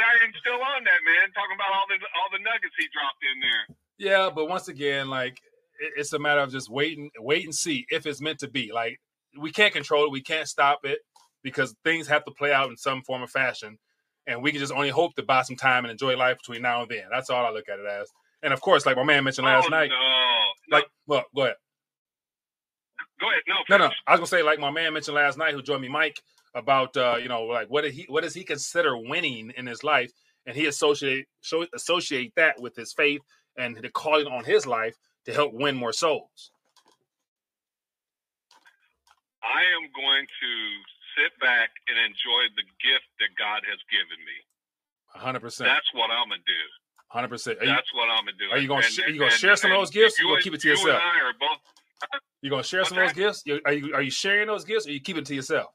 [0.00, 1.30] I ain't still on that, man.
[1.34, 3.76] Talking about all the all the nuggets he dropped in there.
[3.98, 5.38] Yeah, but once again, like
[5.80, 8.70] it- it's a matter of just waiting, wait and see if it's meant to be.
[8.72, 9.00] Like
[9.40, 11.00] we can't control it, we can't stop it
[11.42, 13.78] because things have to play out in some form or fashion,
[14.26, 16.82] and we can just only hope to buy some time and enjoy life between now
[16.82, 17.04] and then.
[17.10, 18.10] That's all I look at it as.
[18.42, 21.56] And of course, like my man mentioned last oh, night, no, like well, go ahead.
[23.20, 23.42] Go ahead.
[23.48, 23.92] No, no, no.
[24.06, 26.20] I was gonna say, like my man mentioned last night, who joined me, Mike,
[26.54, 29.82] about uh, you know, like what did he, what does he consider winning in his
[29.82, 30.12] life,
[30.46, 33.20] and he associate show, associate that with his faith
[33.56, 36.52] and the calling on his life to help win more souls.
[39.42, 40.50] I am going to
[41.16, 44.38] sit back and enjoy the gift that God has given me.
[45.14, 45.68] hundred percent.
[45.70, 46.62] That's what I'm gonna do.
[47.08, 47.58] Hundred percent.
[47.62, 48.50] That's what I'm gonna do.
[48.50, 50.18] Are you gonna sh- you gonna share some of those gifts?
[50.18, 51.02] You, or keep it to you yourself.
[51.02, 51.60] Are both.
[52.42, 53.44] You gonna share some of those gifts?
[53.64, 55.72] Are you are you sharing those gifts, or are you keep it to yourself?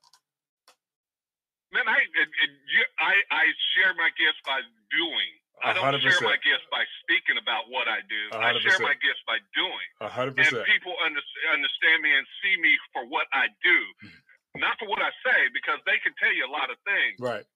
[1.73, 3.43] Man, I it, it, you, I I
[3.75, 4.61] share my gifts by
[4.91, 5.31] doing.
[5.63, 6.03] I don't 100%.
[6.03, 8.21] share my gifts by speaking about what I do.
[8.35, 9.87] I share my gifts by doing.
[10.11, 10.67] hundred And percent.
[10.67, 11.23] people under,
[11.55, 13.77] understand me and see me for what I do,
[14.59, 17.15] not for what I say, because they can tell you a lot of things.
[17.17, 17.47] Right.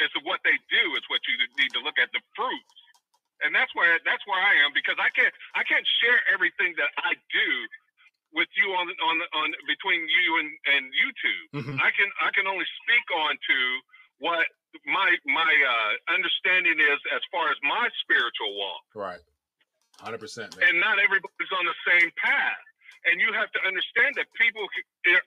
[0.00, 2.74] It's what they do is what you need to look at the fruits,
[3.46, 6.90] and that's where that's where I am because I can't I can't share everything that
[6.98, 7.48] I do
[8.34, 11.44] with you on on on between you and and YouTube.
[11.62, 11.76] Mhm.
[11.78, 13.58] I can I can only speak on to
[14.18, 14.42] what
[14.86, 19.22] my my uh, understanding is as far as my spiritual walk Right.
[20.02, 20.68] Hundred percent, man.
[20.68, 22.64] and not everybody's on the same path.
[23.06, 24.64] And you have to understand that people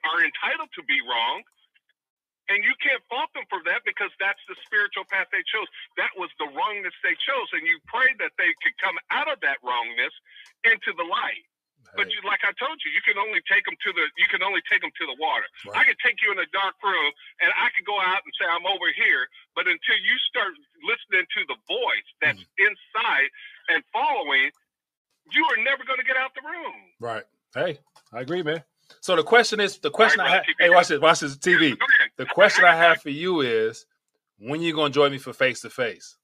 [0.04, 1.40] are entitled to be wrong,
[2.50, 5.68] and you can't fault them for that because that's the spiritual path they chose.
[5.96, 9.38] That was the wrongness they chose, and you pray that they could come out of
[9.46, 10.10] that wrongness
[10.66, 11.46] into the light.
[11.96, 14.42] But you, like I told you, you can only take them to the you can
[14.42, 15.46] only take them to the water.
[15.72, 15.86] I right.
[15.88, 17.10] could take you in a dark room,
[17.40, 19.26] and I could go out and say I'm over here.
[19.56, 20.52] But until you start
[20.84, 22.66] listening to the voice that's Mm-hmm.
[22.68, 23.28] inside
[23.70, 24.50] and following,
[25.32, 26.74] you are never going to get out the room.
[27.00, 27.24] Right.
[27.54, 27.78] Hey,
[28.12, 28.62] I agree, man.
[29.00, 30.44] So the question is, the question I have.
[30.58, 31.00] Hey, watch this.
[31.00, 31.76] Watch this TV.
[32.16, 33.86] The question I have for you is,
[34.38, 36.16] when you gonna join me for face to face?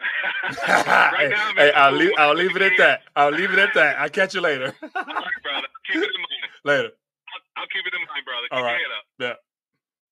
[0.00, 2.12] Right now, I'm Hey, I'll leave.
[2.18, 3.02] I'll leave it at that.
[3.16, 3.98] I'll leave it at that.
[3.98, 4.74] I'll catch you later.
[4.82, 5.68] All right, brother.
[5.86, 6.52] Keep it in mind.
[6.64, 6.90] later.
[7.34, 8.48] I'll, I'll keep it in mind, brother.
[8.50, 9.04] Keep All your up.
[9.18, 9.34] Yeah.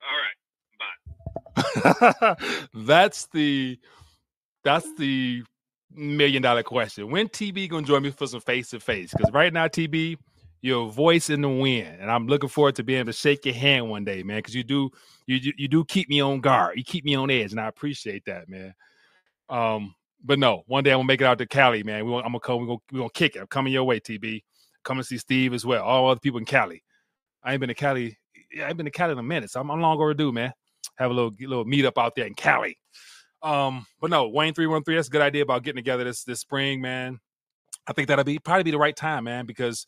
[0.03, 0.37] All right.
[2.35, 2.67] Bye.
[2.87, 3.79] that's the
[4.65, 5.43] that's the
[5.95, 7.11] million dollar question.
[7.11, 9.13] When TB gonna join me for some face to face?
[9.13, 10.17] Because right now, TB,
[10.63, 13.45] you're a voice in the wind, and I'm looking forward to being able to shake
[13.45, 14.39] your hand one day, man.
[14.39, 14.91] Because you do
[15.27, 16.77] you you you do keep me on guard.
[16.77, 18.75] You keep me on edge, and I appreciate that, man.
[19.49, 22.05] Um, but no, one day I'm gonna make it out to Cali, man.
[22.07, 22.61] We I'm gonna come.
[22.61, 23.41] We gonna we gonna kick it.
[23.41, 24.43] I'm coming your way, TB.
[24.85, 25.83] Come and see Steve as well.
[25.85, 26.83] All other people in Cali.
[27.43, 28.17] I ain't been to Cali.
[28.53, 30.53] Yeah, I ain't been to Cali in a minute, so I'm, I'm long overdue, man.
[30.97, 32.79] Have a little little meet up out there in Cali.
[33.43, 34.95] Um, but no, Wayne three one three.
[34.95, 37.19] That's a good idea about getting together this this spring, man.
[37.87, 39.87] I think that'll be probably be the right time, man, because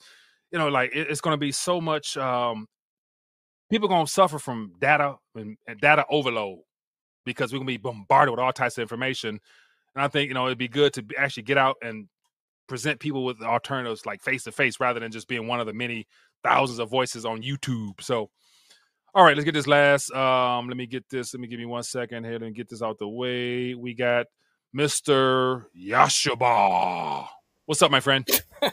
[0.51, 2.17] you know, like it, it's to be so much.
[2.17, 2.67] Um,
[3.71, 6.61] people to suffer from data and data overload
[7.25, 9.41] because we're going to be bombarded with all types of information.
[9.95, 12.09] And I think you know it'd be good to actually get out and
[12.67, 15.73] present people with alternatives like face to face rather than just being one of the
[15.73, 16.07] many
[16.43, 18.01] thousands of voices on YouTube.
[18.01, 18.31] So,
[19.15, 20.11] all right, let's get this last.
[20.13, 21.35] Um, let me get this.
[21.35, 23.75] Let me give me one second here and get this out the way.
[23.75, 24.27] We got
[24.77, 25.65] Mr.
[25.77, 27.27] Yashaba.
[27.67, 28.29] What's up, my friend?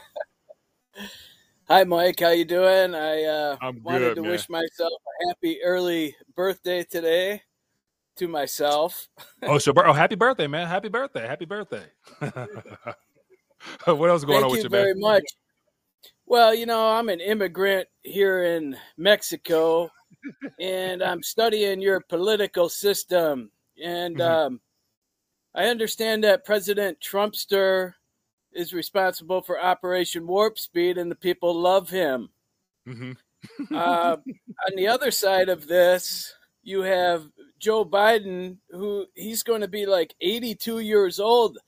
[1.68, 2.20] Hi, Mike.
[2.20, 2.94] How you doing?
[2.94, 4.30] I uh, wanted good, to man.
[4.32, 7.42] wish myself a happy early birthday today
[8.16, 9.08] to myself.
[9.44, 10.66] Oh, bir- oh, happy birthday, man!
[10.66, 11.26] Happy birthday!
[11.26, 11.84] Happy birthday!
[12.20, 15.00] what else is going Thank on with you you, very man?
[15.00, 15.24] much.
[16.26, 19.90] Well, you know, I'm an immigrant here in Mexico,
[20.60, 23.50] and I'm studying your political system.
[23.82, 24.46] And Mhm.
[24.46, 24.60] um,
[25.54, 27.94] I understand that President Trumpster
[28.52, 32.30] is responsible for Operation Warp Speed, and the people love him.
[32.86, 33.12] hmm
[33.74, 34.16] uh,
[34.68, 36.32] on the other side of this,
[36.62, 37.26] you have
[37.58, 41.58] Joe Biden, who he's going to be like 82 years old.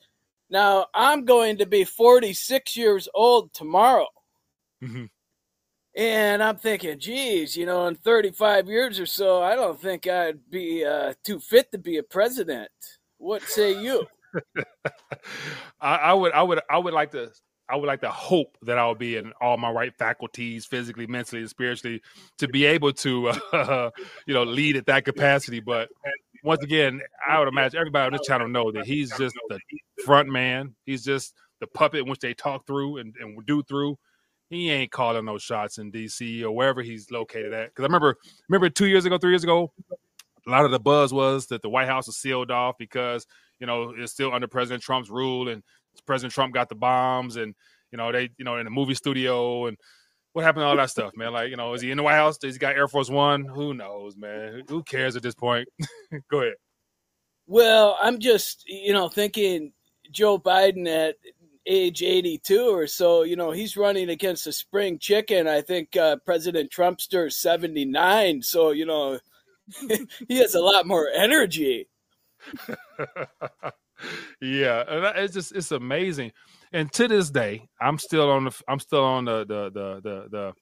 [0.50, 4.06] Now, I'm going to be 46 years old tomorrow.
[4.80, 5.06] hmm
[5.96, 10.50] And I'm thinking, geez, you know, in 35 years or so, I don't think I'd
[10.50, 12.70] be uh, too fit to be a president.
[13.18, 14.06] What say you?
[15.80, 17.30] I, I would, I would, I would like to,
[17.68, 21.06] I would like to hope that I will be in all my right faculties, physically,
[21.06, 22.02] mentally, and spiritually,
[22.38, 23.90] to be able to, uh,
[24.26, 25.60] you know, lead at that capacity.
[25.60, 25.88] But
[26.42, 29.58] once again, I would imagine everybody on this channel know that he's just the
[30.04, 30.74] front man.
[30.84, 33.98] He's just the puppet which they talk through and, and do through.
[34.50, 37.70] He ain't calling no shots in DC or wherever he's located at.
[37.70, 38.16] Because I remember,
[38.48, 39.72] remember two years ago, three years ago,
[40.46, 43.26] a lot of the buzz was that the White House was sealed off because
[43.58, 45.62] you know it's still under President Trump's rule, and
[46.06, 47.54] President Trump got the bombs, and
[47.90, 49.76] you know they, you know, in the movie studio, and
[50.32, 51.32] what happened to all that stuff, man?
[51.32, 52.38] Like, you know, is he in the White House?
[52.38, 53.44] Does he got Air Force One?
[53.44, 54.62] Who knows, man?
[54.68, 55.68] Who cares at this point?
[56.30, 56.54] Go ahead.
[57.46, 59.72] Well, I'm just, you know, thinking
[60.10, 61.16] Joe Biden at
[61.66, 65.46] age 82 or so, you know, he's running against a spring chicken.
[65.46, 68.42] I think uh, President Trumpster 79.
[68.42, 69.18] So, you know,
[70.28, 71.88] he has a lot more energy.
[74.40, 76.32] yeah, and it's just it's amazing.
[76.72, 80.28] And to this day, I'm still on the I'm still on the the the the,
[80.30, 80.52] the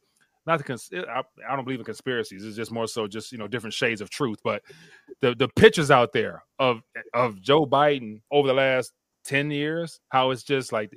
[0.45, 2.45] not the cons- eh, I, I don't believe in conspiracies.
[2.45, 4.39] It's just more so just you know different shades of truth.
[4.43, 4.63] But
[5.21, 6.83] the the pictures out there of
[7.15, 8.93] of Joe Biden over the last
[9.25, 10.93] ten years, how it's just like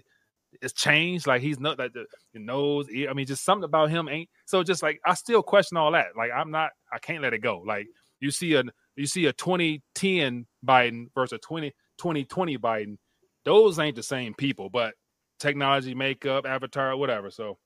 [0.62, 1.28] it's changed.
[1.28, 2.88] Like he's not like the, the nose.
[2.90, 4.30] I mean, just something about him ain't.
[4.45, 6.07] So just like I still question all that.
[6.18, 6.72] Like I'm not.
[6.91, 7.60] I can't let it go.
[7.66, 7.88] Like
[8.20, 8.64] you see a
[8.95, 12.98] you see a 2010 Biden versus a 20 2020 Biden.
[13.44, 14.94] Those ain't the same people, but
[15.40, 17.30] technology, makeup, avatar, whatever.
[17.32, 17.58] So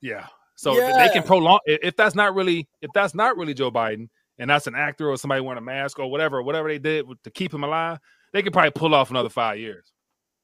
[0.00, 0.26] yeah.
[0.56, 1.06] So yeah.
[1.06, 4.08] they can prolong if that's not really if that's not really Joe Biden
[4.38, 7.30] and that's an actor or somebody wearing a mask or whatever, whatever they did to
[7.30, 7.98] keep him alive,
[8.32, 9.92] they could probably pull off another five years.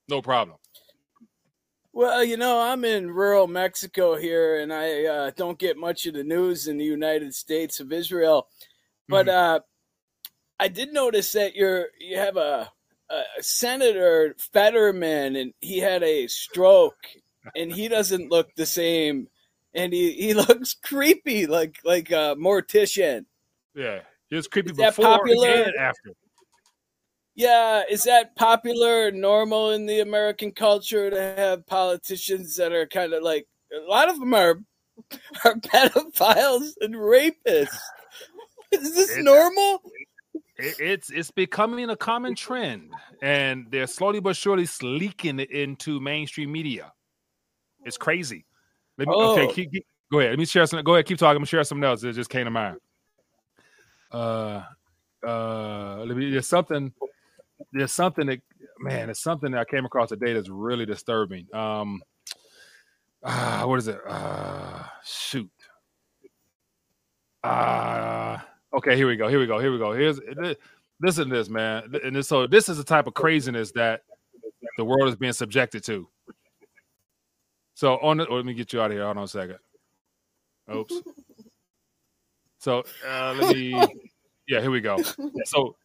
[0.08, 0.58] No problem.
[1.92, 6.12] Well, you know, I'm in rural Mexico here, and I uh, don't get much of
[6.12, 8.48] the news in the United States of Israel.
[9.08, 9.56] But mm-hmm.
[9.56, 9.60] uh,
[10.58, 12.70] I did notice that you're you have a,
[13.10, 17.06] a Senator Fetterman, and he had a stroke,
[17.54, 19.28] and he doesn't look the same,
[19.74, 23.26] and he, he looks creepy, like like a mortician.
[23.74, 24.00] Yeah,
[24.30, 26.12] he was creepy Is before and after.
[27.34, 33.12] Yeah, is that popular, normal in the American culture to have politicians that are kind
[33.12, 34.60] of like a lot of them are
[35.44, 37.78] are pedophiles and rapists?
[38.72, 39.82] Is this it's, normal?
[40.58, 42.92] It, it's it's becoming a common trend,
[43.22, 46.92] and they're slowly but surely leaking it into mainstream media.
[47.84, 48.46] It's crazy.
[48.98, 49.38] Me, oh.
[49.38, 50.30] Okay, keep, keep, go ahead.
[50.30, 50.82] Let me share some.
[50.82, 51.30] Go ahead, keep talking.
[51.30, 52.78] I'm gonna share something else that just came to mind.
[54.10, 54.62] Uh,
[55.26, 56.30] uh, let me.
[56.30, 56.92] There's something
[57.72, 58.40] there's something that
[58.78, 61.46] man, it's something that I came across today that's really disturbing.
[61.54, 62.02] Um,
[63.22, 63.98] uh, what is it?
[64.06, 65.50] Uh, shoot.
[67.42, 68.38] Uh,
[68.76, 69.28] okay, here we go.
[69.28, 69.58] Here we go.
[69.58, 69.92] Here we go.
[69.92, 70.20] Here's
[71.00, 71.94] listen to this, man.
[72.04, 74.02] And this, so this is the type of craziness that
[74.76, 76.08] the world is being subjected to.
[77.74, 79.04] So on the, oh, let me get you out of here.
[79.04, 79.58] Hold on a second.
[80.74, 81.02] Oops.
[82.58, 83.70] So uh, let me.
[84.48, 84.96] Yeah, here we go.
[85.44, 85.76] So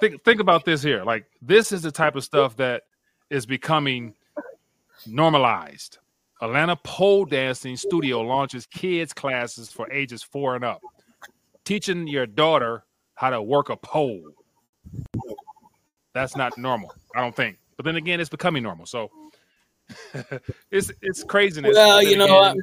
[0.00, 1.04] think think about this here.
[1.04, 2.84] Like this is the type of stuff that
[3.30, 4.14] is becoming
[5.06, 5.98] normalized.
[6.40, 10.80] Atlanta pole dancing studio launches kids classes for ages four and up,
[11.68, 12.82] teaching your daughter
[13.14, 14.22] how to work a pole.
[16.14, 17.58] That's not normal, I don't think.
[17.76, 18.86] But then again, it's becoming normal.
[18.86, 19.10] So
[20.70, 21.76] it's it's craziness.
[21.76, 22.62] Well, you know, again,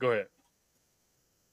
[0.00, 0.26] go ahead.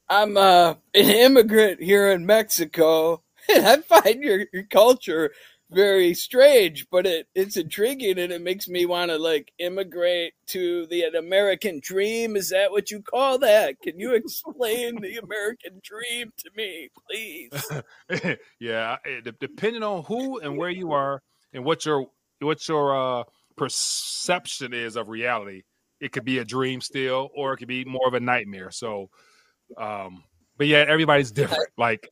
[0.08, 3.22] I'm uh, an immigrant here in Mexico,
[3.54, 5.34] and I find your, your culture
[5.72, 10.86] very strange, but it, it's intriguing and it makes me want to like immigrate to
[10.88, 12.36] the American dream.
[12.36, 13.80] Is that what you call that?
[13.82, 18.38] Can you explain the American dream to me, please?
[18.60, 18.98] yeah,
[19.40, 21.22] depending on who and where you are
[21.54, 22.08] and what your
[22.40, 23.24] what your uh,
[23.56, 25.64] perception is of reality,
[26.00, 28.72] it could be a dream still, or it could be more of a nightmare.
[28.72, 29.10] So,
[29.78, 30.24] um,
[30.58, 31.70] but yeah, everybody's different.
[31.78, 32.08] Like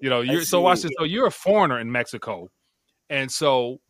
[0.00, 0.92] you know, you're so watch this.
[0.98, 2.48] So you're a foreigner in Mexico,
[3.10, 3.80] and so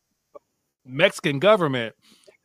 [0.85, 1.95] Mexican government,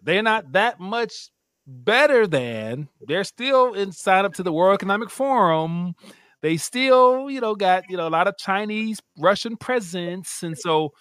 [0.04, 1.32] they're not that much
[1.66, 5.96] better than they're still in sign up to the World Economic Forum.
[6.42, 10.92] They still, you know, got you know a lot of Chinese, Russian presence, and so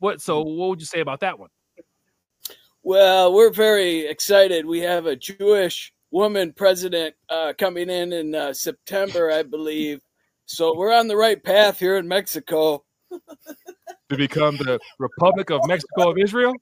[0.00, 0.20] what?
[0.20, 1.50] So what would you say about that one?
[2.82, 4.66] Well, we're very excited.
[4.66, 10.00] We have a Jewish woman president uh, coming in in uh, September, I believe.
[10.46, 12.84] So we're on the right path here in Mexico.
[14.08, 16.54] To become the Republic of Mexico of Israel?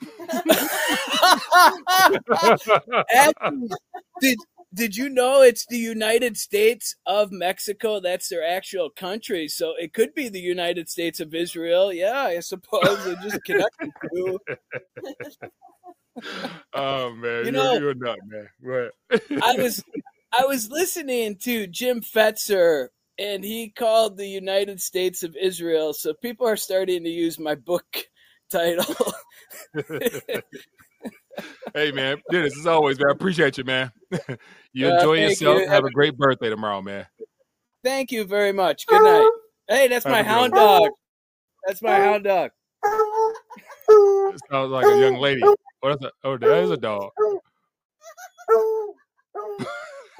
[4.20, 4.38] did
[4.72, 7.98] did you know it's the United States of Mexico?
[8.00, 9.48] That's their actual country.
[9.48, 11.92] So it could be the United States of Israel.
[11.92, 14.38] Yeah, I suppose they just connected to.
[16.74, 18.48] oh man, you know, you're, you're nut, man.
[19.42, 19.82] I was
[20.32, 22.88] I was listening to Jim Fetzer
[23.20, 25.92] and he called the United States of Israel.
[25.92, 27.84] So people are starting to use my book
[28.50, 29.12] title.
[31.74, 33.92] hey man, Dennis, as always, man, I appreciate you, man.
[34.72, 35.60] you uh, enjoy yourself.
[35.60, 35.68] You.
[35.68, 37.06] Have a great birthday tomorrow, man.
[37.84, 38.86] Thank you very much.
[38.86, 39.30] Good night.
[39.68, 40.90] Hey, that's my hound dog.
[41.66, 42.50] That's my hound dog.
[44.50, 45.42] sounds like a young lady.
[45.80, 46.12] What is that?
[46.24, 47.10] Oh, that is a dog.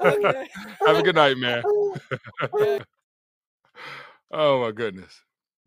[0.01, 0.47] Okay.
[0.85, 1.63] Have a good night, man.
[4.31, 5.21] oh my goodness.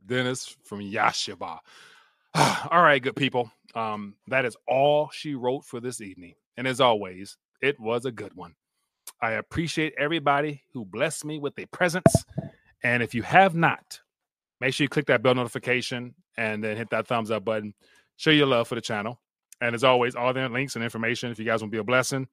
[0.05, 1.59] Dennis from Yashiba.
[2.35, 3.51] all right, good people.
[3.75, 6.35] Um, that is all she wrote for this evening.
[6.57, 8.55] And as always, it was a good one.
[9.21, 12.13] I appreciate everybody who blessed me with a presence.
[12.83, 14.01] And if you have not,
[14.61, 17.75] make sure you click that bell notification and then hit that thumbs up button.
[18.17, 19.21] Show your love for the channel.
[19.61, 21.85] And as always, all the links and information, if you guys want to be a
[21.85, 22.29] blessing,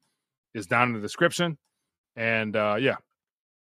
[0.54, 1.58] is down in the description.
[2.16, 2.96] And uh, yeah,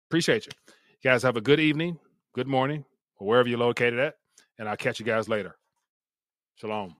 [0.09, 0.51] appreciate you.
[0.67, 1.97] You guys have a good evening,
[2.35, 2.85] good morning,
[3.19, 4.15] or wherever you're located at.
[4.59, 5.55] And I'll catch you guys later.
[6.55, 6.91] Shalom.